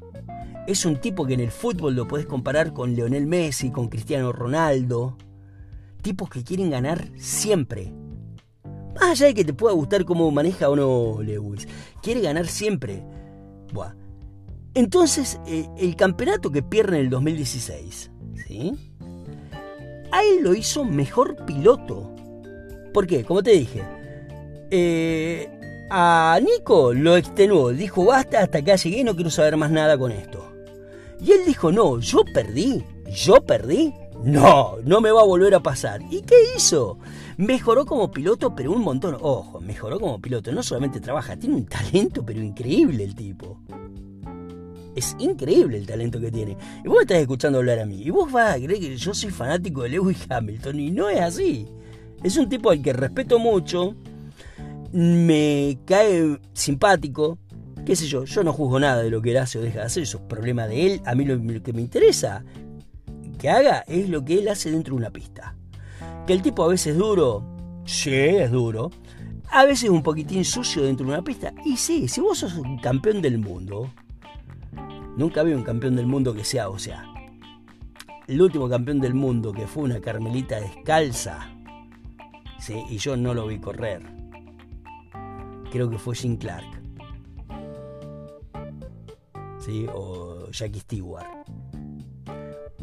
Es 0.69 0.87
un 0.87 1.01
tipo 1.01 1.27
que 1.27 1.35
en 1.35 1.41
el 1.41 1.51
fútbol 1.51 1.97
lo 1.97 2.07
puedes 2.07 2.27
comparar 2.27 2.73
con 2.73 2.95
Leonel 2.95 3.27
Messi, 3.27 3.73
con 3.73 3.89
Cristiano 3.89 4.31
Ronaldo. 4.31 5.19
Tipos 6.01 6.31
que 6.31 6.45
quieren 6.45 6.71
ganar 6.71 7.09
siempre. 7.17 7.93
Más 8.95 9.11
allá 9.11 9.27
de 9.27 9.35
que 9.35 9.45
te 9.45 9.55
pueda 9.55 9.75
gustar 9.75 10.05
cómo 10.05 10.31
maneja 10.31 10.71
o 10.71 10.77
no 10.77 11.23
Lewis, 11.25 11.67
quiere 12.03 12.21
ganar 12.21 12.47
siempre. 12.47 13.03
Buah, 13.73 13.95
entonces, 14.75 15.41
eh, 15.47 15.67
el 15.77 15.97
campeonato 15.97 16.53
que 16.53 16.63
pierde 16.63 16.99
en 16.99 17.07
el 17.07 17.11
2016, 17.11 18.11
¿sí? 18.47 18.92
A 20.13 20.23
él 20.23 20.43
lo 20.43 20.55
hizo 20.55 20.85
mejor 20.85 21.45
piloto. 21.45 22.15
¿Por 22.93 23.07
qué? 23.07 23.25
Como 23.25 23.43
te 23.43 23.53
dije, 23.53 23.83
eh, 24.71 25.49
a 25.91 26.39
Nico 26.43 26.93
lo 26.93 27.17
extenuó, 27.17 27.71
dijo 27.71 28.05
basta, 28.05 28.41
hasta 28.41 28.59
acá 28.59 28.77
llegué, 28.77 29.05
no 29.05 29.15
quiero 29.15 29.31
saber 29.31 29.57
más 29.57 29.71
nada 29.71 29.99
con 29.99 30.13
esto. 30.13 30.53
Y 31.21 31.33
él 31.33 31.41
dijo, 31.47 31.73
no, 31.73 31.99
yo 32.01 32.25
perdí, 32.35 32.85
yo 33.11 33.37
perdí, 33.43 33.95
no, 34.23 34.77
no 34.85 35.01
me 35.01 35.11
va 35.11 35.23
a 35.23 35.27
volver 35.27 35.55
a 35.55 35.61
pasar. 35.61 36.01
¿Y 36.11 36.23
qué 36.23 36.37
hizo? 36.57 36.99
Mejoró 37.37 37.87
como 37.87 38.11
piloto, 38.11 38.55
pero 38.55 38.73
un 38.73 38.83
montón. 38.83 39.17
Ojo, 39.21 39.61
mejoró 39.61 39.99
como 39.99 40.21
piloto. 40.21 40.53
No 40.53 40.63
solamente 40.63 41.01
trabaja, 41.01 41.37
tiene 41.37 41.57
un 41.57 41.67
talento, 41.67 42.25
pero 42.25 42.41
increíble 42.41 43.05
el 43.05 43.15
tipo. 43.15 43.59
Es 45.03 45.17
increíble 45.19 45.79
el 45.79 45.85
talento 45.85 46.21
que 46.21 46.31
tiene. 46.31 46.57
Y 46.85 46.87
vos 46.87 47.01
estás 47.01 47.19
escuchando 47.19 47.59
hablar 47.59 47.81
a 47.81 47.87
mí. 47.87 48.03
Y 48.03 48.11
vos 48.11 48.31
vas 48.31 48.55
a 48.55 48.61
creer 48.61 48.79
que 48.79 48.97
yo 48.97 49.13
soy 49.13 49.31
fanático 49.31 49.83
de 49.83 49.89
Lewis 49.89 50.25
Hamilton. 50.29 50.79
Y 50.79 50.93
no 50.93 51.09
es 51.09 51.21
así. 51.21 51.67
Es 52.23 52.37
un 52.37 52.49
tipo 52.49 52.71
al 52.71 52.81
que 52.81 52.93
respeto 52.93 53.41
mucho. 53.41 53.97
Me 54.93 55.77
cae 55.87 56.39
simpático. 56.53 57.37
Qué 57.85 57.97
sé 57.97 58.07
yo, 58.07 58.25
yo 58.27 58.45
no 58.45 58.53
juzgo 58.53 58.79
nada 58.79 59.03
de 59.03 59.11
lo 59.11 59.21
que 59.21 59.37
hace 59.37 59.59
o 59.59 59.63
deja 59.63 59.81
de 59.81 59.87
hacer. 59.87 60.05
Eso 60.05 60.19
es 60.19 60.25
problema 60.29 60.69
de 60.69 60.87
él. 60.87 61.03
A 61.05 61.17
mí 61.17 61.25
lo, 61.25 61.63
que 61.65 61.73
me 61.73 61.81
interesa 61.81 62.45
que 63.41 63.51
haga 63.51 63.81
es 63.89 64.09
lo 64.09 64.25
que 64.25 64.39
él 64.39 64.47
hace 64.47 64.71
dentro 64.71 64.95
de 64.95 64.99
una 64.99 65.11
pista. 65.11 65.57
Que 66.29 66.33
el 66.33 66.43
tipo 66.43 66.63
a 66.63 66.69
veces 66.69 66.93
es 66.93 66.97
duro. 66.97 67.45
Sí, 67.87 68.15
es 68.15 68.53
duro. 68.53 68.93
A 69.51 69.65
veces 69.65 69.91
un 69.91 70.05
poquitín 70.05 70.45
sucio 70.45 70.85
dentro 70.85 71.05
de 71.07 71.13
una 71.13 71.25
pista. 71.25 71.53
Y 71.65 71.77
sí, 71.77 72.07
si 72.07 72.21
vos 72.21 72.39
sos 72.39 72.55
un 72.55 72.79
campeón 72.79 73.21
del 73.21 73.39
mundo, 73.39 73.91
Nunca 75.17 75.43
había 75.43 75.57
un 75.57 75.63
campeón 75.63 75.97
del 75.97 76.07
mundo 76.07 76.35
que 76.35 76.45
sea, 76.45 76.69
o 76.69 76.79
sea, 76.79 77.13
el 78.27 78.41
último 78.41 78.69
campeón 78.69 79.01
del 79.01 79.15
mundo 79.15 79.53
que 79.53 79.67
fue 79.67 79.83
una 79.83 80.01
carmelita 80.01 80.61
descalza, 80.61 81.51
¿sí? 82.59 82.83
y 82.89 82.97
yo 82.97 83.17
no 83.17 83.35
lo 83.35 83.47
vi 83.47 83.59
correr. 83.59 84.03
Creo 85.71 85.91
que 85.91 85.99
fue 85.99 86.15
Jim 86.15 86.37
Clark. 86.37 86.83
¿Sí? 89.59 89.87
O 89.93 90.51
Jackie 90.51 90.81
Stewart. 90.81 91.27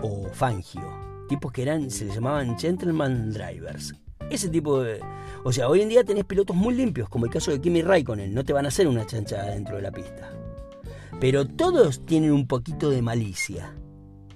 O 0.01 0.27
Fangio. 0.31 0.81
Tipos 1.27 1.51
que 1.51 1.61
eran, 1.61 1.89
se 1.89 2.05
les 2.05 2.15
llamaban 2.15 2.57
gentleman 2.57 3.31
drivers. 3.31 3.93
Ese 4.29 4.49
tipo 4.49 4.81
de... 4.81 5.01
O 5.43 5.51
sea, 5.51 5.67
hoy 5.67 5.81
en 5.81 5.89
día 5.89 6.03
tenés 6.03 6.25
pilotos 6.25 6.55
muy 6.55 6.73
limpios, 6.73 7.09
como 7.09 7.25
el 7.25 7.31
caso 7.31 7.51
de 7.51 7.61
Kimi 7.61 7.81
Raikkonen. 7.81 8.33
No 8.33 8.43
te 8.43 8.53
van 8.53 8.65
a 8.65 8.69
hacer 8.69 8.87
una 8.87 9.05
chanchada 9.05 9.51
dentro 9.51 9.75
de 9.75 9.81
la 9.81 9.91
pista. 9.91 10.31
Pero 11.19 11.45
todos 11.45 12.05
tienen 12.05 12.31
un 12.31 12.47
poquito 12.47 12.89
de 12.89 13.01
malicia. 13.01 13.75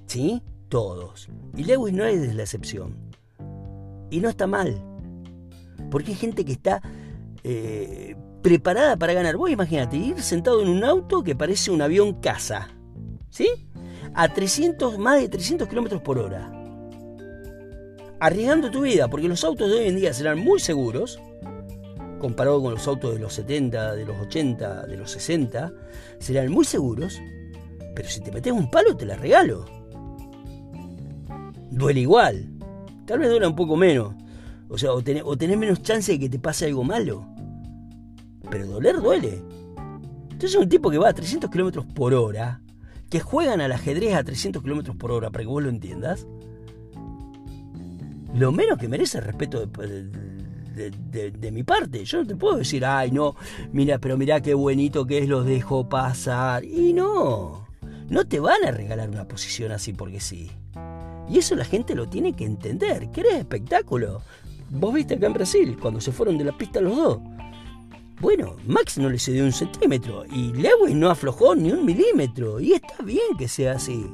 ¿Sí? 0.06 0.42
Todos. 0.70 1.30
Y 1.56 1.64
Lewis 1.64 1.94
no 1.94 2.06
es 2.06 2.36
la 2.36 2.44
excepción. 2.44 2.98
Y 4.10 4.20
no 4.20 4.30
está 4.30 4.48
mal. 4.48 4.82
Porque 5.90 6.12
hay 6.12 6.18
gente 6.18 6.44
que 6.44 6.52
está 6.52 6.82
eh, 7.44 8.16
preparada 8.42 8.98
para 8.98 9.14
ganar. 9.14 9.38
Vos 9.38 9.50
imagínate, 9.50 9.98
ir 9.98 10.22
sentado 10.22 10.62
en 10.62 10.70
un 10.70 10.84
auto 10.84 11.24
que 11.24 11.36
parece 11.36 11.72
un 11.72 11.82
avión 11.82 12.14
caza, 12.14 12.70
¿sí? 13.30 13.68
A 14.14 14.32
300, 14.32 15.00
más 15.00 15.20
de 15.20 15.30
300 15.30 15.68
kilómetros 15.68 16.02
por 16.02 16.20
hora. 16.20 16.52
Arriesgando 18.20 18.70
tu 18.70 18.82
vida, 18.82 19.10
porque 19.10 19.28
los 19.28 19.44
autos 19.44 19.70
de 19.70 19.80
hoy 19.80 19.88
en 19.88 19.96
día 19.96 20.14
serán 20.14 20.40
muy 20.40 20.60
seguros, 20.60 21.20
comparado 22.24 22.62
con 22.62 22.74
los 22.74 22.88
autos 22.88 23.14
de 23.14 23.20
los 23.20 23.34
70, 23.34 23.96
de 23.96 24.06
los 24.06 24.18
80, 24.18 24.88
de 24.88 24.96
los 24.96 25.12
60, 25.12 25.74
serán 26.20 26.50
muy 26.54 26.64
seguros, 26.64 27.22
pero 27.94 28.08
si 28.08 28.22
te 28.22 28.32
metes 28.32 28.54
un 28.54 28.72
palo 28.72 28.96
te 28.96 29.06
la 29.06 29.18
regalo. 29.18 29.66
Duele 31.70 32.00
igual. 32.00 32.48
Tal 33.06 33.20
vez 33.20 33.30
duele 33.30 33.46
un 33.46 33.58
poco 33.58 33.76
menos. 33.76 34.16
O 34.70 34.78
sea, 34.78 34.94
o 34.94 35.04
tenés, 35.04 35.58
menos 35.58 35.82
chance 35.82 36.14
de 36.14 36.20
que 36.20 36.30
te 36.30 36.40
pase 36.40 36.66
algo 36.66 36.86
malo. 36.86 37.28
Pero 38.50 38.68
doler 38.68 39.02
duele. 39.02 39.44
Entonces 40.32 40.56
un 40.56 40.70
tipo 40.70 40.90
que 40.90 40.98
va 40.98 41.10
a 41.10 41.14
300 41.14 41.50
kilómetros 41.50 41.86
por 41.88 42.14
hora, 42.14 42.62
que 43.10 43.20
juegan 43.20 43.60
al 43.60 43.74
ajedrez 43.74 44.16
a 44.16 44.24
300 44.24 44.64
kilómetros 44.64 44.96
por 44.96 45.12
hora, 45.12 45.30
para 45.30 45.44
que 45.44 45.50
vos 45.50 45.62
lo 45.62 45.70
entiendas, 45.70 46.26
lo 48.34 48.54
menos 48.54 48.78
que 48.78 48.88
merece 48.88 49.18
el 49.18 49.26
respeto 49.26 49.66
de, 49.66 50.14
mi 51.52 51.64
parte. 51.64 52.04
Yo 52.06 52.20
no 52.20 52.28
te 52.28 52.36
puedo 52.36 52.58
decir, 52.58 52.86
ay, 52.86 53.12
no, 53.12 53.36
mira, 53.72 54.00
pero 54.00 54.18
mira 54.18 54.42
qué 54.42 54.54
bonito 54.54 55.06
que 55.06 55.20
es, 55.20 55.28
los 55.28 55.46
dejo 55.46 55.88
pasar. 55.88 56.64
Y 56.66 56.94
no, 56.94 57.68
no 58.10 58.26
te 58.26 58.40
van 58.40 58.64
a 58.66 58.72
regalar 58.72 59.10
una 59.10 59.28
posición 59.28 59.72
así 59.72 59.94
porque 59.94 60.20
sí. 60.20 60.52
Y 61.30 61.38
eso 61.38 61.56
la 61.56 61.66
gente 61.66 61.96
lo 61.96 62.08
tiene 62.10 62.34
que 62.34 62.46
entender. 62.46 63.10
¿Querés 63.12 63.36
espectáculo? 63.36 64.22
Vos 64.70 64.94
viste 64.94 65.16
acá 65.16 65.28
en 65.28 65.34
Brasil, 65.34 65.78
cuando 65.80 66.02
se 66.02 66.12
fueron 66.12 66.38
de 66.38 66.46
la 66.46 66.58
pista 66.58 66.82
los 66.82 66.96
dos. 66.96 67.20
Bueno, 68.20 68.56
Max 68.66 68.98
no 68.98 69.10
le 69.10 69.20
cedió 69.20 69.44
un 69.44 69.52
centímetro 69.52 70.24
y 70.32 70.54
Lewis 70.54 70.96
no 70.96 71.10
aflojó 71.10 71.56
ni 71.56 71.72
un 71.72 71.86
milímetro. 71.86 72.60
Y 72.60 72.74
está 72.74 73.04
bien 73.04 73.38
que 73.38 73.48
sea 73.48 73.74
así. 73.74 74.06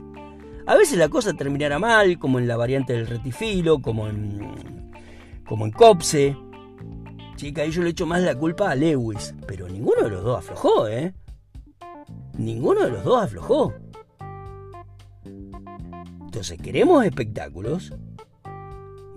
A 0.65 0.76
veces 0.76 0.98
la 0.98 1.10
cosa 1.10 1.34
terminará 1.34 1.80
mal, 1.80 2.19
como 2.19 2.39
en 2.39 2.48
la 2.48 2.58
variante 2.58 2.93
del 2.93 3.08
retifilo, 3.08 3.82
como 3.82 4.08
en, 4.08 4.91
como 5.45 5.65
en 5.65 5.72
Copse. 5.72 6.38
Chica, 7.39 7.65
y 7.65 7.71
yo 7.71 7.84
le 7.84 7.91
echo 7.91 8.06
más 8.06 8.21
la 8.21 8.36
culpa 8.36 8.69
a 8.69 8.75
Lewis. 8.75 9.34
Pero 9.47 9.69
ninguno 9.69 10.04
de 10.04 10.10
los 10.10 10.25
dos 10.25 10.39
aflojó, 10.39 10.89
¿eh? 10.89 11.13
Ninguno 12.38 12.82
de 12.82 12.91
los 12.91 13.04
dos 13.06 13.23
aflojó. 13.23 13.73
Entonces, 16.19 16.62
¿queremos 16.62 17.06
espectáculos? 17.06 17.93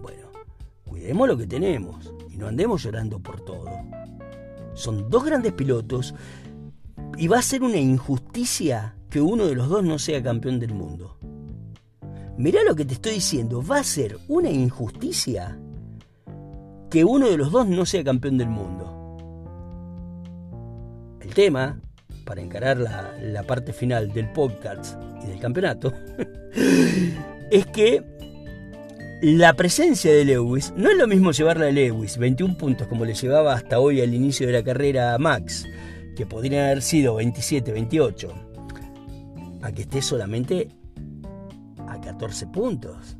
Bueno, 0.00 0.30
cuidemos 0.84 1.26
lo 1.26 1.36
que 1.36 1.48
tenemos 1.48 2.14
y 2.32 2.36
no 2.36 2.46
andemos 2.46 2.84
llorando 2.84 3.18
por 3.18 3.40
todo. 3.40 3.68
Son 4.74 5.10
dos 5.10 5.24
grandes 5.24 5.52
pilotos 5.54 6.14
y 7.18 7.26
va 7.26 7.40
a 7.40 7.42
ser 7.42 7.64
una 7.64 7.78
injusticia 7.78 8.94
que 9.10 9.20
uno 9.20 9.46
de 9.46 9.56
los 9.56 9.68
dos 9.68 9.82
no 9.82 9.98
sea 9.98 10.22
campeón 10.22 10.60
del 10.60 10.74
mundo. 10.74 11.18
Mirá 12.38 12.62
lo 12.62 12.76
que 12.76 12.84
te 12.84 12.94
estoy 12.94 13.14
diciendo, 13.14 13.64
va 13.66 13.78
a 13.78 13.84
ser 13.84 14.16
una 14.28 14.48
injusticia 14.48 15.58
que 16.92 17.04
uno 17.04 17.30
de 17.30 17.38
los 17.38 17.50
dos 17.50 17.66
no 17.66 17.86
sea 17.86 18.04
campeón 18.04 18.36
del 18.36 18.50
mundo. 18.50 19.16
El 21.22 21.32
tema, 21.32 21.80
para 22.26 22.42
encarar 22.42 22.76
la, 22.76 23.42
parte 23.44 23.72
final 23.72 24.12
del 24.12 24.30
podcast 24.30 25.00
y 25.24 25.26
del 25.28 25.40
campeonato, 25.40 25.92
es 27.50 27.64
que 27.66 28.04
la 29.22 29.54
presencia 29.54 30.12
de 30.12 30.26
Lewis 30.26 30.74
no 30.76 30.90
es 30.90 30.98
lo 30.98 31.08
mismo 31.08 31.32
llevarla 31.32 31.68
a 31.68 31.70
Lewis, 31.70 32.18
21 32.18 32.58
puntos 32.58 32.86
como 32.88 33.06
le 33.06 33.14
llevaba 33.14 33.54
hasta 33.54 33.80
hoy 33.80 34.02
al 34.02 34.12
inicio 34.12 34.46
de 34.46 34.52
la 34.52 34.62
carrera 34.62 35.14
a 35.14 35.18
Max, 35.18 35.66
que 36.14 36.26
podrían 36.26 36.66
haber 36.66 36.82
sido 36.82 37.14
27, 37.14 37.72
28, 37.72 38.34
a 39.62 39.72
que 39.72 39.82
esté 39.82 40.02
solamente 40.02 40.68
14 42.02 42.46
puntos. 42.48 43.16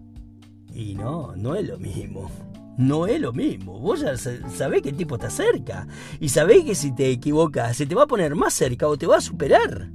Y 0.74 0.94
no, 0.94 1.34
no 1.36 1.54
es 1.54 1.66
lo 1.66 1.78
mismo. 1.78 2.30
No 2.78 3.06
es 3.06 3.20
lo 3.20 3.32
mismo. 3.32 3.78
Vos 3.78 4.00
ya 4.00 4.16
sabés 4.16 4.82
que 4.82 4.90
el 4.90 4.96
tipo 4.96 5.16
está 5.16 5.30
cerca. 5.30 5.86
Y 6.20 6.28
sabés 6.30 6.64
que 6.64 6.74
si 6.74 6.94
te 6.94 7.10
equivocas, 7.10 7.76
se 7.76 7.86
te 7.86 7.94
va 7.94 8.04
a 8.04 8.06
poner 8.06 8.34
más 8.34 8.54
cerca 8.54 8.88
o 8.88 8.96
te 8.96 9.06
va 9.06 9.16
a 9.16 9.20
superar. 9.20 9.90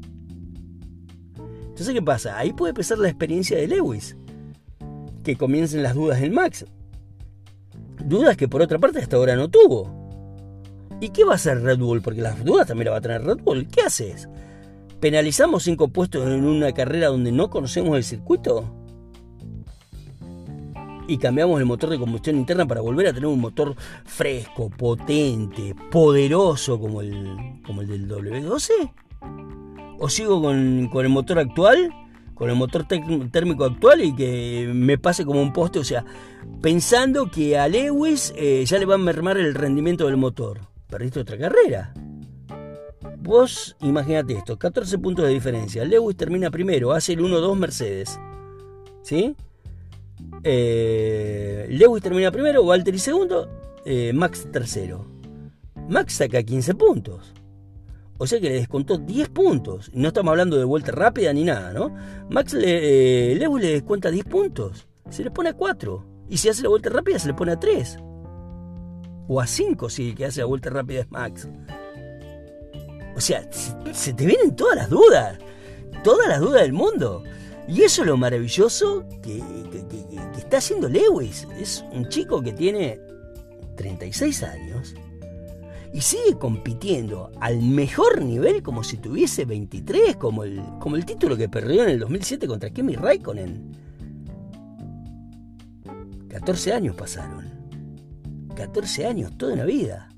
Entonces, 1.68 1.94
¿qué 1.94 2.02
pasa? 2.02 2.38
Ahí 2.38 2.54
puede 2.54 2.72
empezar 2.72 2.98
la 2.98 3.10
experiencia 3.10 3.58
de 3.58 3.68
Lewis. 3.68 4.18
Que 5.24 5.36
comiencen 5.36 5.84
las 5.84 5.96
dudas 5.96 6.20
del 6.22 6.32
Max. 6.32 6.66
Dudas 8.04 8.38
que 8.38 8.48
por 8.48 8.62
otra 8.62 8.80
parte 8.80 9.00
hasta 9.00 9.18
ahora 9.18 9.36
no 9.36 9.50
tuvo. 9.50 10.08
¿Y 11.00 11.10
qué 11.10 11.24
va 11.24 11.34
a 11.34 11.36
hacer 11.36 11.62
Red 11.62 11.80
Bull? 11.80 12.02
Porque 12.02 12.22
las 12.22 12.44
dudas 12.44 12.68
también 12.68 12.86
las 12.86 12.94
va 12.94 12.98
a 12.98 13.02
tener 13.02 13.24
Red 13.24 13.44
Bull. 13.44 13.68
¿Qué 13.68 13.82
haces? 13.82 14.28
¿Penalizamos 15.00 15.63
cinco 15.63 15.90
puestos 15.90 16.28
en 16.28 16.44
una 16.44 16.72
carrera 16.72 17.08
donde 17.08 17.32
no 17.32 17.50
conocemos 17.50 17.96
el 17.98 18.04
circuito? 18.04 18.77
Y 21.08 21.17
cambiamos 21.17 21.60
el 21.60 21.65
motor 21.65 21.89
de 21.89 21.98
combustión 21.98 22.38
interna 22.38 22.65
para 22.65 22.82
volver 22.82 23.08
a 23.08 23.13
tener 23.13 23.28
un 23.28 23.39
motor 23.39 23.76
fresco, 24.06 24.70
potente, 24.70 25.74
poderoso 25.89 26.80
como 26.80 27.02
el, 27.02 27.62
como 27.65 27.82
el 27.82 27.88
del 27.88 28.08
W12? 28.08 28.91
¿O 30.00 30.10
sigo 30.10 30.41
con, 30.41 30.89
el 30.93 31.10
motor 31.10 31.39
actual, 31.39 31.91
con 32.36 32.50
el 32.50 32.56
motor 32.56 32.86
térmico 32.88 33.65
actual 33.65 34.04
y 34.04 34.15
que 34.15 34.70
me 34.74 34.98
pase 34.98 35.26
como 35.26 35.41
un 35.41 35.54
poste? 35.54 35.80
O 35.80 35.84
sea, 35.84 36.06
pensando 36.62 37.32
que 37.32 37.58
a 37.58 37.67
Lewis 37.67 38.34
eh, 38.36 38.63
ya 38.65 38.78
le 38.78 38.86
va 38.86 38.96
a 38.96 39.00
mermar 39.00 39.38
el 39.38 39.56
rendimiento 39.56 40.06
del 40.06 40.17
motor. 40.17 40.60
Perdiste 40.88 41.22
otra 41.22 41.38
carrera. 41.38 41.93
Vos 43.20 43.76
imagínate 43.82 44.34
esto, 44.34 44.58
14 44.58 45.00
puntos 45.00 45.26
de 45.26 45.34
diferencia. 45.34 45.84
Lewis 45.84 46.15
termina 46.15 46.52
primero, 46.52 46.91
hace 46.91 47.13
el 47.13 47.22
1-2 47.22 47.56
Mercedes. 47.56 48.20
¿Sí? 49.02 49.36
Eh, 50.43 51.67
Lewis 51.69 52.03
termina 52.03 52.32
primero, 52.32 52.63
Walter 52.63 52.97
segundo, 52.99 53.49
eh, 53.86 54.12
Max 54.13 54.47
tercero. 54.51 55.06
Max 55.89 56.13
saca 56.13 56.43
15 56.43 56.73
puntos. 56.75 57.34
O 58.17 58.25
sea 58.25 58.39
que 58.39 58.49
le 58.49 58.56
descontó 58.56 58.97
10 58.97 59.30
puntos. 59.30 59.91
No 59.93 60.10
estamos 60.10 60.32
hablando 60.32 60.58
de 60.58 60.63
vuelta 60.63 60.91
rápida 60.91 61.32
ni 61.34 61.43
nada, 61.43 61.71
¿no? 61.71 61.93
Max 62.30 62.53
le, 62.53 63.32
eh, 63.32 63.36
Lewis 63.36 63.63
le 63.63 63.71
descuenta 63.73 64.10
10 64.10 64.25
puntos. 64.25 64.88
Se 65.10 65.23
le 65.23 65.32
pone 65.32 65.49
a 65.49 65.53
4. 65.53 66.06
Y 66.30 66.38
si 66.38 66.49
hace 66.49 66.63
la 66.63 66.69
vuelta 66.69 66.89
rápida 66.89 67.19
se 67.19 67.27
le 67.27 67.34
pone 67.34 67.51
a 67.51 67.60
3. 67.60 67.99
O 69.27 69.39
a 69.39 69.47
5 69.47 69.89
si 69.89 70.10
el 70.10 70.15
que 70.15 70.25
hace 70.25 70.41
la 70.41 70.47
vuelta 70.47 70.69
rápida 70.69 71.01
es 71.01 71.12
Max. 71.12 71.47
O 73.15 73.21
sea, 73.21 73.47
se 73.91 74.13
te 74.13 74.25
vienen 74.25 74.56
todas 74.56 74.75
las 74.75 74.89
dudas. 74.89 75.38
Todas 76.03 76.27
las 76.27 76.39
dudas 76.39 76.62
del 76.62 76.73
mundo. 76.73 77.23
Y 77.67 77.82
eso 77.82 78.01
es 78.01 78.08
lo 78.08 78.17
maravilloso 78.17 79.06
que, 79.21 79.43
está 80.38 80.58
haciendo 80.58 80.88
Lewis. 80.88 81.47
Es 81.60 81.84
un 81.91 82.08
chico 82.08 82.41
que 82.41 82.53
tiene 82.53 82.99
36 83.75 84.43
años 84.43 84.95
y 85.93 86.01
sigue 86.01 86.38
compitiendo 86.38 87.32
al 87.41 87.62
mejor 87.62 88.21
nivel 88.21 88.63
como 88.63 88.84
si 88.84 88.97
tuviese 88.97 89.45
23, 89.45 90.15
como 90.15 90.43
el, 90.43 90.62
como 90.80 90.95
el 90.95 91.06
título 91.06 91.36
que 91.36 91.49
perdió 91.49 91.84
en 91.84 91.89
el 91.89 91.99
2007 91.99 92.47
contra 92.47 92.69
Kimi 92.69 92.95
Raikkonen. 92.95 93.71
14 96.30 96.73
años 96.73 96.95
pasaron. 96.95 97.47
14 98.56 99.06
años, 99.06 99.38
toda 99.38 99.53
una 99.53 99.65
vida. 99.65 100.10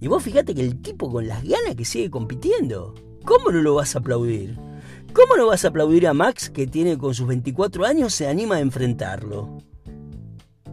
Y 0.00 0.06
vos 0.06 0.22
fíjate 0.22 0.54
que 0.54 0.62
el 0.62 0.80
tipo 0.82 1.10
con 1.10 1.26
las 1.26 1.42
ganas 1.42 1.74
que 1.76 1.84
sigue 1.84 2.10
compitiendo, 2.10 2.94
¿cómo 3.24 3.50
no 3.50 3.62
lo 3.62 3.74
vas 3.74 3.96
a 3.96 4.00
aplaudir? 4.00 4.56
¿Cómo 5.14 5.36
no 5.36 5.46
vas 5.46 5.64
a 5.64 5.68
aplaudir 5.68 6.06
a 6.06 6.12
Max 6.12 6.50
que 6.50 6.66
tiene 6.66 6.98
con 6.98 7.14
sus 7.14 7.26
24 7.26 7.86
años 7.86 8.12
se 8.12 8.28
anima 8.28 8.56
a 8.56 8.60
enfrentarlo? 8.60 9.58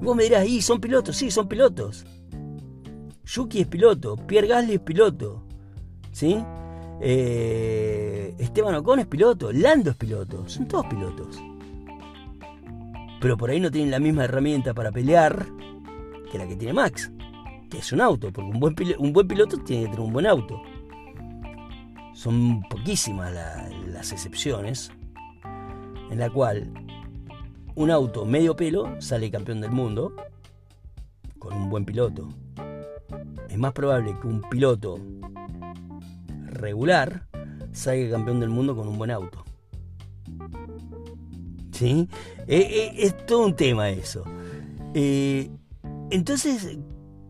vos 0.02 0.16
me 0.16 0.24
dirás, 0.24 0.48
y 0.48 0.62
son 0.62 0.82
pilotos, 0.82 1.16
sí, 1.16 1.30
son 1.30 1.48
pilotos. 1.48 2.06
Yuki 3.24 3.62
es 3.62 3.68
piloto, 3.68 4.16
Pierre 4.16 4.48
Gasly 4.48 4.74
es 4.74 4.80
piloto, 4.80 5.44
¿sí? 6.12 6.44
Eh, 7.00 8.36
Esteban 8.40 8.76
Ocon 8.76 9.00
es 9.00 9.06
piloto, 9.08 9.52
Lando 9.52 9.92
es 9.92 9.96
piloto, 9.96 10.48
son 10.48 10.68
todos 10.68 10.86
pilotos. 10.88 11.40
Pero 13.22 13.38
por 13.38 13.52
ahí 13.52 13.60
no 13.60 13.70
tienen 13.70 13.92
la 13.92 14.00
misma 14.00 14.26
herramienta 14.26 14.74
para 14.74 14.92
pelear 14.92 15.46
que 16.32 16.40
la 16.40 16.48
que 16.48 16.56
tiene 16.56 16.74
Max, 16.74 17.12
que 17.70 17.78
es 17.78 17.92
un 17.92 18.02
auto, 18.02 18.32
porque 18.34 18.52
un 18.98 19.14
buen, 19.14 19.28
piloto 19.28 19.58
tiene 19.60 19.84
que 19.84 19.90
tener 19.90 20.02
un 20.02 20.14
buen 20.14 20.26
auto. 20.26 20.62
Son 22.14 22.62
poquísimas 22.64 23.34
las 24.02 24.12
excepciones 24.14 24.92
en 26.10 26.18
la 26.18 26.28
cual 26.32 26.74
un 27.76 27.92
auto 27.92 28.26
medio 28.26 28.56
pelo 28.56 29.00
sale 29.00 29.30
campeón 29.30 29.62
del 29.62 29.70
mundo 29.70 30.16
con 31.38 31.54
un 31.54 31.70
buen 31.70 31.86
piloto. 31.86 32.28
Es 33.48 33.60
más 33.60 33.74
probable 33.74 34.18
que 34.20 34.26
un 34.26 34.42
piloto 34.50 35.00
regular 36.46 37.28
salga 37.74 38.10
campeón 38.10 38.40
del 38.40 38.50
mundo 38.50 38.76
con 38.76 38.88
un 38.88 38.98
buen 38.98 39.12
auto. 39.12 39.46
¿Sí? 41.72 42.10
Eh, 42.48 42.58
eh, 42.58 42.94
es 42.98 43.24
todo 43.28 43.46
un 43.46 43.56
tema 43.56 43.92
eso. 43.92 44.24
Eh, 44.96 45.48
entonces, 46.10 46.80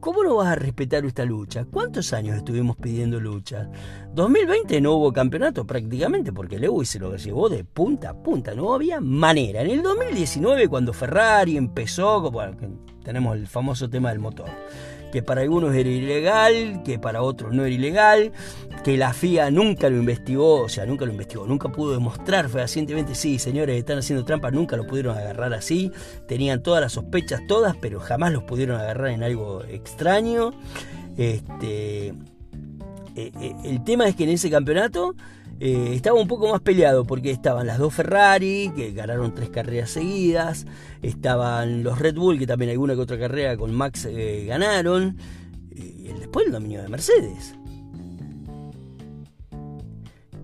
¿Cómo 0.01 0.23
no 0.23 0.37
vas 0.37 0.47
a 0.47 0.55
respetar 0.55 1.05
esta 1.05 1.25
lucha? 1.25 1.63
¿Cuántos 1.65 2.11
años 2.11 2.35
estuvimos 2.35 2.75
pidiendo 2.75 3.19
lucha? 3.19 3.69
2020 4.15 4.81
no 4.81 4.93
hubo 4.93 5.13
campeonato 5.13 5.67
prácticamente 5.67 6.33
porque 6.33 6.57
Lewis 6.57 6.89
se 6.89 6.97
lo 6.97 7.15
llevó 7.15 7.49
de 7.49 7.63
punta 7.63 8.09
a 8.09 8.13
punta, 8.15 8.55
no 8.55 8.73
había 8.73 8.99
manera. 8.99 9.61
En 9.61 9.69
el 9.69 9.83
2019 9.83 10.67
cuando 10.69 10.91
Ferrari 10.91 11.55
empezó, 11.55 12.31
bueno, 12.31 12.57
tenemos 13.03 13.37
el 13.37 13.45
famoso 13.45 13.91
tema 13.91 14.09
del 14.09 14.17
motor 14.17 14.49
que 15.11 15.21
para 15.21 15.41
algunos 15.41 15.75
era 15.75 15.89
ilegal, 15.89 16.81
que 16.83 16.97
para 16.97 17.21
otros 17.21 17.53
no 17.53 17.65
era 17.65 17.73
ilegal, 17.73 18.31
que 18.83 18.97
la 18.97 19.13
FIA 19.13 19.51
nunca 19.51 19.89
lo 19.89 19.97
investigó, 19.97 20.61
o 20.61 20.69
sea, 20.69 20.85
nunca 20.85 21.05
lo 21.05 21.11
investigó, 21.11 21.45
nunca 21.45 21.69
pudo 21.69 21.93
demostrar 21.93 22.49
fehacientemente, 22.49 23.15
sí, 23.15 23.37
señores, 23.39 23.77
están 23.77 23.99
haciendo 23.99 24.25
trampa, 24.25 24.51
nunca 24.51 24.77
lo 24.77 24.87
pudieron 24.87 25.17
agarrar 25.17 25.53
así, 25.53 25.91
tenían 26.27 26.63
todas 26.63 26.81
las 26.81 26.93
sospechas, 26.93 27.41
todas, 27.47 27.75
pero 27.77 27.99
jamás 27.99 28.31
los 28.31 28.43
pudieron 28.43 28.79
agarrar 28.79 29.11
en 29.11 29.23
algo 29.23 29.63
extraño. 29.65 30.51
Este, 31.17 32.07
eh, 32.07 32.13
eh, 33.15 33.55
el 33.65 33.83
tema 33.83 34.07
es 34.07 34.15
que 34.15 34.23
en 34.23 34.29
ese 34.29 34.49
campeonato 34.49 35.15
eh, 35.63 35.93
estaba 35.93 36.19
un 36.19 36.27
poco 36.27 36.49
más 36.49 36.61
peleado 36.61 37.05
porque 37.05 37.29
estaban 37.29 37.67
las 37.67 37.77
dos 37.77 37.93
Ferrari, 37.93 38.71
que 38.75 38.93
ganaron 38.93 39.35
tres 39.35 39.51
carreras 39.51 39.91
seguidas, 39.91 40.65
estaban 41.03 41.83
los 41.83 41.99
Red 41.99 42.15
Bull, 42.15 42.39
que 42.39 42.47
también 42.47 42.71
alguna 42.71 42.95
que 42.95 43.01
otra 43.01 43.19
carrera 43.19 43.55
con 43.55 43.71
Max 43.71 44.05
eh, 44.05 44.45
ganaron, 44.47 45.17
y 45.69 46.07
después 46.13 46.47
el 46.47 46.53
dominio 46.53 46.81
de 46.81 46.89
Mercedes. 46.89 47.53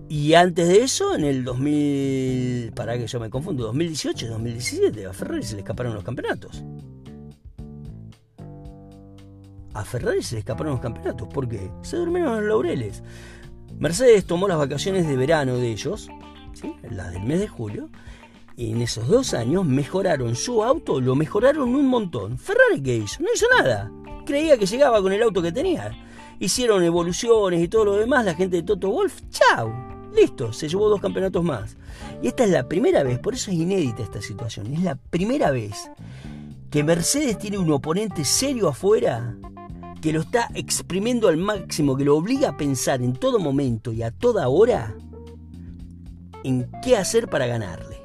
Y 0.08 0.34
antes 0.34 0.68
de 0.68 0.84
eso, 0.84 1.16
en 1.16 1.24
el 1.24 1.42
2000, 1.42 2.70
para 2.76 2.96
que 2.96 3.08
yo 3.08 3.18
me 3.18 3.28
confundo, 3.28 3.64
2018, 3.64 4.28
2017, 4.28 5.04
a 5.04 5.12
Ferrari 5.12 5.42
se 5.42 5.54
le 5.54 5.62
escaparon 5.62 5.94
los 5.94 6.04
campeonatos. 6.04 6.62
A 9.74 9.84
Ferrari 9.84 10.22
se 10.22 10.36
le 10.36 10.38
escaparon 10.38 10.74
los 10.74 10.80
campeonatos, 10.80 11.26
¿por 11.26 11.48
qué? 11.48 11.72
Se 11.82 11.96
durmieron 11.96 12.36
los 12.36 12.44
laureles. 12.44 13.02
Mercedes 13.78 14.24
tomó 14.24 14.48
las 14.48 14.58
vacaciones 14.58 15.06
de 15.06 15.16
verano 15.16 15.56
de 15.56 15.70
ellos, 15.70 16.08
las 16.90 17.12
del 17.12 17.22
mes 17.22 17.38
de 17.38 17.46
julio, 17.46 17.88
y 18.56 18.72
en 18.72 18.82
esos 18.82 19.06
dos 19.06 19.34
años 19.34 19.64
mejoraron 19.64 20.34
su 20.34 20.64
auto, 20.64 21.00
lo 21.00 21.14
mejoraron 21.14 21.74
un 21.74 21.86
montón. 21.86 22.38
Ferrari 22.38 22.82
qué 22.82 22.96
hizo? 22.96 23.22
No 23.22 23.28
hizo 23.32 23.46
nada. 23.56 23.92
Creía 24.26 24.58
que 24.58 24.66
llegaba 24.66 25.00
con 25.00 25.12
el 25.12 25.22
auto 25.22 25.40
que 25.40 25.52
tenía. 25.52 25.92
Hicieron 26.40 26.82
evoluciones 26.82 27.62
y 27.62 27.68
todo 27.68 27.84
lo 27.84 27.96
demás, 27.96 28.24
la 28.24 28.34
gente 28.34 28.56
de 28.56 28.62
Toto 28.64 28.90
Wolf, 28.90 29.20
chao. 29.30 29.72
Listo, 30.12 30.52
se 30.52 30.68
llevó 30.68 30.88
dos 30.88 31.00
campeonatos 31.00 31.44
más. 31.44 31.76
Y 32.20 32.26
esta 32.26 32.42
es 32.42 32.50
la 32.50 32.68
primera 32.68 33.04
vez, 33.04 33.20
por 33.20 33.34
eso 33.34 33.52
es 33.52 33.58
inédita 33.58 34.02
esta 34.02 34.20
situación, 34.20 34.74
es 34.74 34.82
la 34.82 34.96
primera 34.96 35.52
vez 35.52 35.88
que 36.70 36.82
Mercedes 36.82 37.38
tiene 37.38 37.58
un 37.58 37.70
oponente 37.70 38.24
serio 38.24 38.68
afuera 38.68 39.36
que 40.00 40.12
lo 40.12 40.20
está 40.20 40.48
exprimiendo 40.54 41.28
al 41.28 41.36
máximo, 41.36 41.96
que 41.96 42.04
lo 42.04 42.16
obliga 42.16 42.50
a 42.50 42.56
pensar 42.56 43.02
en 43.02 43.14
todo 43.14 43.38
momento 43.38 43.92
y 43.92 44.02
a 44.02 44.10
toda 44.10 44.48
hora 44.48 44.96
en 46.44 46.70
qué 46.82 46.96
hacer 46.96 47.28
para 47.28 47.46
ganarle. 47.46 47.98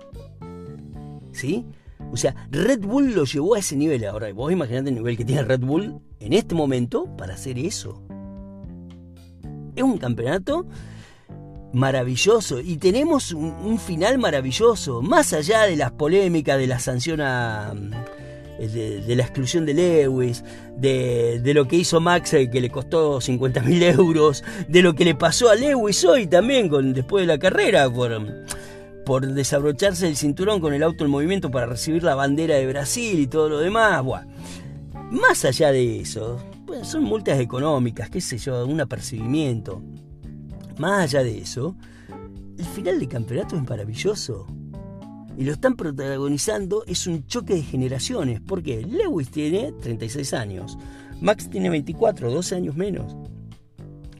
¿Sí? 1.31 1.65
O 2.11 2.17
sea, 2.17 2.35
Red 2.51 2.81
Bull 2.81 3.13
lo 3.13 3.25
llevó 3.25 3.55
a 3.55 3.59
ese 3.59 3.75
nivel. 3.75 4.05
Ahora, 4.05 4.31
vos 4.33 4.51
imaginate 4.51 4.89
el 4.89 4.95
nivel 4.95 5.17
que 5.17 5.25
tiene 5.25 5.43
Red 5.43 5.61
Bull 5.61 5.99
en 6.19 6.33
este 6.33 6.55
momento 6.55 7.07
para 7.17 7.33
hacer 7.33 7.57
eso. 7.57 8.03
Es 9.75 9.83
un 9.83 9.97
campeonato 9.97 10.67
maravilloso 11.73 12.59
y 12.59 12.77
tenemos 12.77 13.31
un, 13.31 13.45
un 13.45 13.79
final 13.79 14.19
maravilloso, 14.19 15.01
más 15.01 15.33
allá 15.33 15.63
de 15.63 15.75
las 15.75 15.91
polémicas, 15.91 16.59
de 16.59 16.67
la 16.67 16.77
sanción 16.77 17.19
a 17.21 17.73
de, 18.71 19.15
la 19.15 19.23
exclusión 19.23 19.65
de 19.65 19.73
Lewis, 19.73 20.43
de, 20.77 21.41
lo 21.53 21.67
que 21.67 21.75
hizo 21.77 21.99
Max 21.99 22.33
eh, 22.33 22.49
que 22.49 22.61
le 22.61 22.69
costó 22.69 23.19
50 23.19 23.61
mil 23.63 23.83
euros, 23.83 24.43
de 24.67 24.81
lo 24.81 24.93
que 24.93 25.03
le 25.03 25.15
pasó 25.15 25.49
a 25.49 25.55
Lewis 25.55 26.05
hoy 26.05 26.27
también 26.27 26.69
con, 26.69 26.93
después 26.93 27.23
de 27.23 27.27
la 27.27 27.39
carrera 27.39 27.89
por, 27.89 28.11
por 29.05 29.27
desabrocharse 29.27 30.07
el 30.07 30.15
cinturón 30.15 30.61
con 30.61 30.73
el 30.73 30.83
auto 30.83 31.03
en 31.03 31.11
movimiento 31.11 31.51
para 31.51 31.65
recibir 31.65 32.03
la 32.03 32.15
bandera 32.15 32.55
de 32.55 32.67
Brasil 32.67 33.19
y 33.19 33.27
todo 33.27 33.49
lo 33.49 33.59
demás. 33.59 34.03
más 35.11 35.43
allá 35.43 35.71
de 35.71 35.99
eso, 35.99 36.39
pues 36.65 36.87
son 36.87 37.03
multas 37.03 37.39
económicas, 37.39 38.09
qué 38.09 38.21
sé 38.21 38.37
yo, 38.37 38.65
un 38.65 38.79
apercibimiento. 38.79 39.81
Más 40.77 41.03
allá 41.03 41.23
de 41.23 41.39
eso, 41.39 41.75
el 42.57 42.65
final 42.65 42.99
del 42.99 43.09
campeonato 43.09 43.55
es 43.55 43.63
maravilloso 43.67 44.47
y 45.37 45.43
lo 45.43 45.53
están 45.53 45.75
protagonizando 45.75 46.83
es 46.85 47.07
un 47.07 47.25
choque 47.27 47.55
de 47.55 47.63
generaciones. 47.63 48.41
Porque 48.41 48.81
Lewis 48.81 49.29
tiene 49.29 49.71
36 49.71 50.33
años, 50.33 50.77
Max 51.21 51.49
tiene 51.49 51.69
24, 51.69 52.31
12 52.31 52.55
años 52.55 52.75
menos. 52.75 53.15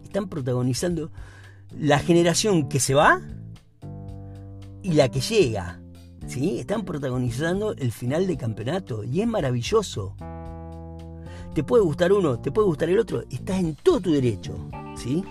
Están 0.04 0.30
protagonizando 0.30 1.12
la 1.80 2.00
generación 2.00 2.70
que 2.70 2.80
se 2.80 2.94
va 2.94 3.22
y 4.82 4.94
la 4.94 5.10
que 5.10 5.22
llega. 5.22 5.82
¿sí? 6.28 6.60
Están 6.60 6.86
protagonizando 6.86 7.74
el 7.74 7.92
final 7.92 8.28
de 8.28 8.38
campeonato 8.38 9.04
y 9.04 9.22
es 9.22 9.28
maravilloso. 9.28 10.16
Te 11.54 11.64
puede 11.64 11.84
gustar 11.84 12.12
uno, 12.12 12.40
te 12.40 12.52
puede 12.52 12.68
gustar 12.68 12.90
el 12.90 13.00
otro, 13.00 13.24
estás 13.30 13.60
en 13.60 13.76
todo 13.76 14.00
tu 14.00 14.12
derecho. 14.12 14.56
¿sí? 14.96 15.24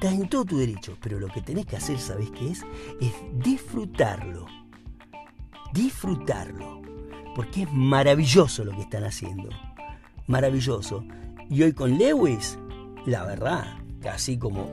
Estás 0.00 0.14
en 0.14 0.28
todo 0.28 0.44
tu 0.44 0.58
derecho, 0.58 0.96
pero 1.02 1.18
lo 1.18 1.26
que 1.26 1.42
tenés 1.42 1.66
que 1.66 1.74
hacer, 1.74 1.98
¿sabes 1.98 2.30
qué 2.30 2.52
es? 2.52 2.62
Es 3.00 3.12
disfrutarlo. 3.42 4.46
Disfrutarlo. 5.72 6.80
Porque 7.34 7.62
es 7.62 7.72
maravilloso 7.72 8.64
lo 8.64 8.70
que 8.76 8.82
están 8.82 9.02
haciendo. 9.02 9.48
Maravilloso. 10.28 11.04
Y 11.50 11.64
hoy 11.64 11.72
con 11.72 11.98
Lewis, 11.98 12.60
la 13.06 13.24
verdad, 13.24 13.76
casi 14.00 14.38
como 14.38 14.70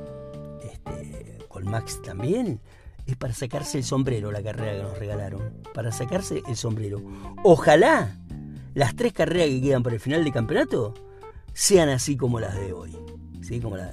este, 0.63 1.39
con 1.47 1.67
Max 1.71 1.99
también, 2.03 2.61
es 3.07 3.15
para 3.15 3.33
sacarse 3.33 3.79
el 3.79 3.83
sombrero 3.83 4.31
la 4.31 4.43
carrera 4.43 4.73
que 4.73 4.83
nos 4.83 4.99
regalaron. 4.99 5.55
Para 5.73 5.91
sacarse 5.91 6.43
el 6.47 6.55
sombrero. 6.55 7.01
Ojalá 7.43 8.15
las 8.75 8.95
tres 8.95 9.11
carreras 9.11 9.47
que 9.47 9.59
quedan 9.59 9.81
para 9.81 9.95
el 9.95 10.01
final 10.01 10.23
del 10.23 10.31
campeonato 10.31 10.93
sean 11.51 11.89
así 11.89 12.15
como 12.15 12.39
las 12.39 12.53
de 12.53 12.73
hoy. 12.73 12.95
¿sí? 13.41 13.59
Como 13.59 13.77
la, 13.77 13.91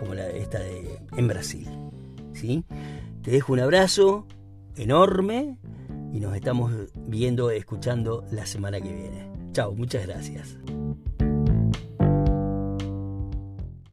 como 0.00 0.14
la, 0.14 0.28
esta 0.30 0.58
de, 0.58 0.98
en 1.16 1.28
Brasil. 1.28 1.68
¿sí? 2.32 2.64
Te 3.22 3.30
dejo 3.30 3.52
un 3.52 3.60
abrazo 3.60 4.26
enorme 4.76 5.58
y 6.12 6.18
nos 6.18 6.34
estamos 6.34 6.72
viendo, 6.94 7.50
escuchando 7.50 8.24
la 8.32 8.46
semana 8.46 8.80
que 8.80 8.92
viene. 8.92 9.30
Chao, 9.52 9.72
muchas 9.74 10.06
gracias. 10.06 10.56